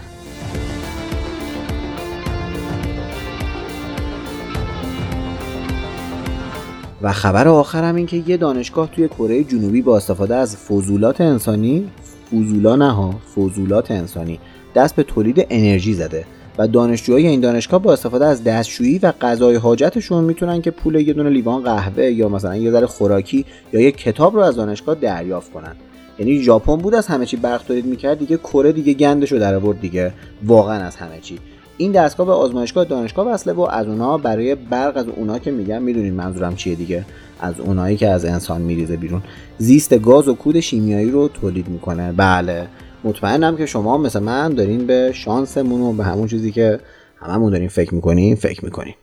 و 7.05 7.13
خبر 7.13 7.49
آخرم 7.49 7.95
این 7.95 8.07
که 8.07 8.23
یه 8.27 8.37
دانشگاه 8.37 8.91
توی 8.91 9.09
کره 9.09 9.45
جنوبی 9.45 9.83
با 9.83 9.97
استفاده 9.97 10.35
از 10.35 10.57
فضولات 10.57 11.21
انسانی 11.21 11.91
فضولا 12.31 12.77
نه 12.77 12.93
ها 12.93 13.15
فضولات 13.37 13.91
انسانی 13.91 14.39
دست 14.75 14.97
به 14.97 15.03
تولید 15.03 15.47
انرژی 15.51 15.95
زده 15.95 16.25
و 16.59 16.69
دانشجوهای 16.69 17.27
این 17.27 17.41
دانشگاه 17.41 17.83
با 17.83 17.93
استفاده 17.93 18.27
از 18.27 18.45
دستشویی 18.45 18.99
و 18.99 19.13
غذای 19.21 19.57
حاجتشون 19.57 20.25
می‌تونن 20.25 20.63
که 20.63 20.71
پول 20.71 20.95
یه 20.95 21.13
دونه 21.13 21.31
لیوان 21.31 21.63
قهوه 21.63 22.05
یا 22.05 22.29
مثلا 22.29 22.57
یه 22.57 22.71
ذره 22.71 22.87
خوراکی 22.87 23.45
یا 23.73 23.81
یه 23.81 23.93
کتاب 23.93 24.35
رو 24.35 24.41
از 24.41 24.57
دانشگاه 24.57 24.95
دریافت 24.95 25.53
کنن. 25.53 25.77
یعنی 26.19 26.43
ژاپن 26.43 26.77
بود 26.77 26.95
از 26.95 27.07
همه 27.07 27.27
چی 27.27 27.37
برق 27.37 27.63
تولید 27.63 27.87
می‌کرد 27.87 28.19
دیگه 28.19 28.37
کره 28.37 28.73
دیگه 28.73 28.95
گندشو 28.95 29.39
در 29.39 29.55
آورد 29.55 29.81
دیگه. 29.81 30.13
واقعا 30.45 30.85
از 30.85 30.97
همه 30.97 31.21
چی. 31.21 31.39
این 31.77 31.93
دستگاه 31.93 32.27
به 32.27 32.33
آزمایشگاه 32.33 32.85
دانشگاه 32.85 33.29
وصله 33.29 33.53
و 33.53 33.61
از 33.61 33.87
اونها 33.87 34.19
برای 34.19 34.55
برق 34.55 34.97
از 34.97 35.09
اونها 35.09 35.39
که 35.39 35.51
میگم 35.51 35.83
می‌دونید 35.83 36.15
منظورم 36.15 36.57
چیه 36.57 36.75
دیگه؟ 36.75 37.05
از 37.41 37.61
اونایی 37.61 37.97
که 37.97 38.09
از 38.09 38.25
انسان 38.25 38.61
میریزه 38.61 38.97
بیرون. 38.97 39.23
زیست 39.59 39.99
گاز 39.99 40.29
و 40.29 40.35
کود 40.35 40.61
شیمیایی 40.61 41.11
رو 41.11 41.29
تولید 41.29 41.69
می‌کنه. 41.69 42.13
بله. 42.13 42.67
مطمئنم 43.05 43.57
که 43.57 43.67
شما 43.67 43.99
مثل 43.99 44.19
من 44.19 44.55
دارین 44.55 44.87
به 44.87 45.11
شانسمون 45.15 45.81
و 45.81 45.93
به 45.93 46.05
همون 46.05 46.29
چیزی 46.29 46.53
که 46.53 46.81
هممون 47.17 47.53
داریم 47.53 47.69
فکر 47.69 47.95
می‌کنیم 47.95 48.37
فکر 48.37 48.65
می‌کنین. 48.65 48.95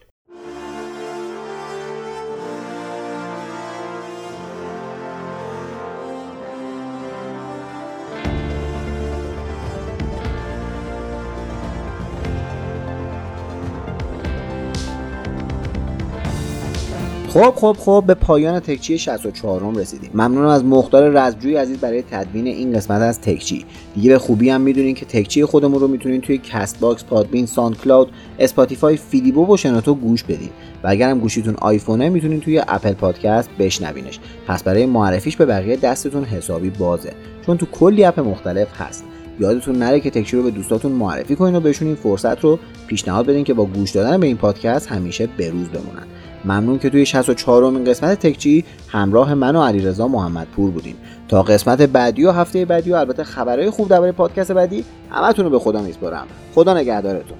خب 17.32 17.54
خب 17.56 17.76
خب 17.80 18.04
به 18.06 18.14
پایان 18.14 18.60
تکچی 18.60 18.98
64 18.98 19.62
م 19.62 19.76
رسیدیم. 19.76 20.10
ممنونم 20.14 20.48
از 20.48 20.64
مختار 20.64 21.08
رزجوی 21.08 21.56
عزیز 21.56 21.78
برای 21.78 22.02
تدوین 22.02 22.46
این 22.46 22.72
قسمت 22.72 23.02
از 23.02 23.20
تکچی. 23.20 23.64
دیگه 23.94 24.10
به 24.10 24.18
خوبی 24.18 24.50
هم 24.50 24.60
می‌دونین 24.60 24.94
که 24.94 25.06
تکچی 25.06 25.44
خودمون 25.44 25.80
رو 25.80 25.88
می‌تونین 25.88 26.20
توی 26.20 26.38
Castbox 26.38 27.04
Podbean 27.04 27.46
SoundCloud 27.46 28.08
Spotify 28.38 28.96
فیلیبو 28.96 29.54
و 29.54 29.56
شنوتو 29.56 29.94
گوش 29.94 30.22
بدین. 30.22 30.50
و 30.84 30.88
اگرم 30.88 31.18
گوشیتون 31.18 31.54
آیفونه 31.58 32.08
می‌تونین 32.08 32.40
توی 32.40 32.62
Apple 32.68 32.92
Podcast 32.92 33.50
بشنوینش. 33.58 34.18
پس 34.46 34.62
برای 34.62 34.86
معرفیش 34.86 35.36
به 35.36 35.46
بقیه 35.46 35.76
دستتون 35.76 36.24
حسابی 36.24 36.70
بازه. 36.70 37.12
چون 37.46 37.56
تو 37.56 37.66
کلی 37.66 38.04
اپ 38.04 38.20
مختلف 38.20 38.68
هست. 38.80 39.04
یادتون 39.40 39.76
نره 39.76 40.00
که 40.00 40.10
تکچی 40.10 40.36
رو 40.36 40.42
به 40.42 40.50
دوستاتون 40.50 40.92
معرفی 40.92 41.36
کنین 41.36 41.54
و 41.54 41.60
بهشون 41.60 41.88
این 41.88 41.96
فرصت 41.96 42.40
رو 42.40 42.58
پیشنهاد 42.86 43.26
بدین 43.26 43.44
که 43.44 43.54
با 43.54 43.64
گوش 43.64 43.90
دادن 43.90 44.20
به 44.20 44.26
این 44.26 44.36
پادکست 44.36 44.88
همیشه 44.88 45.26
بروز 45.26 45.68
بمونن. 45.68 46.06
ممنون 46.44 46.78
که 46.78 46.90
توی 46.90 47.06
64 47.06 47.64
امین 47.64 47.84
قسمت 47.84 48.26
تکچی 48.26 48.64
همراه 48.88 49.34
من 49.34 49.56
و 49.56 49.62
علیرضا 49.62 50.08
محمدپور 50.08 50.70
بودیم. 50.70 50.96
تا 51.28 51.42
قسمت 51.42 51.82
بعدی 51.82 52.24
و 52.24 52.30
هفته 52.30 52.64
بعدی 52.64 52.92
و 52.92 52.94
البته 52.94 53.24
خبرهای 53.24 53.70
خوب 53.70 53.88
درباره 53.88 54.12
پادکست 54.12 54.52
بعدی 54.52 54.84
همتون 55.10 55.44
رو 55.44 55.50
به 55.50 55.58
خدا 55.58 55.82
میسپارم. 55.82 56.26
خدا 56.54 56.74
نگهدارتون. 56.74 57.38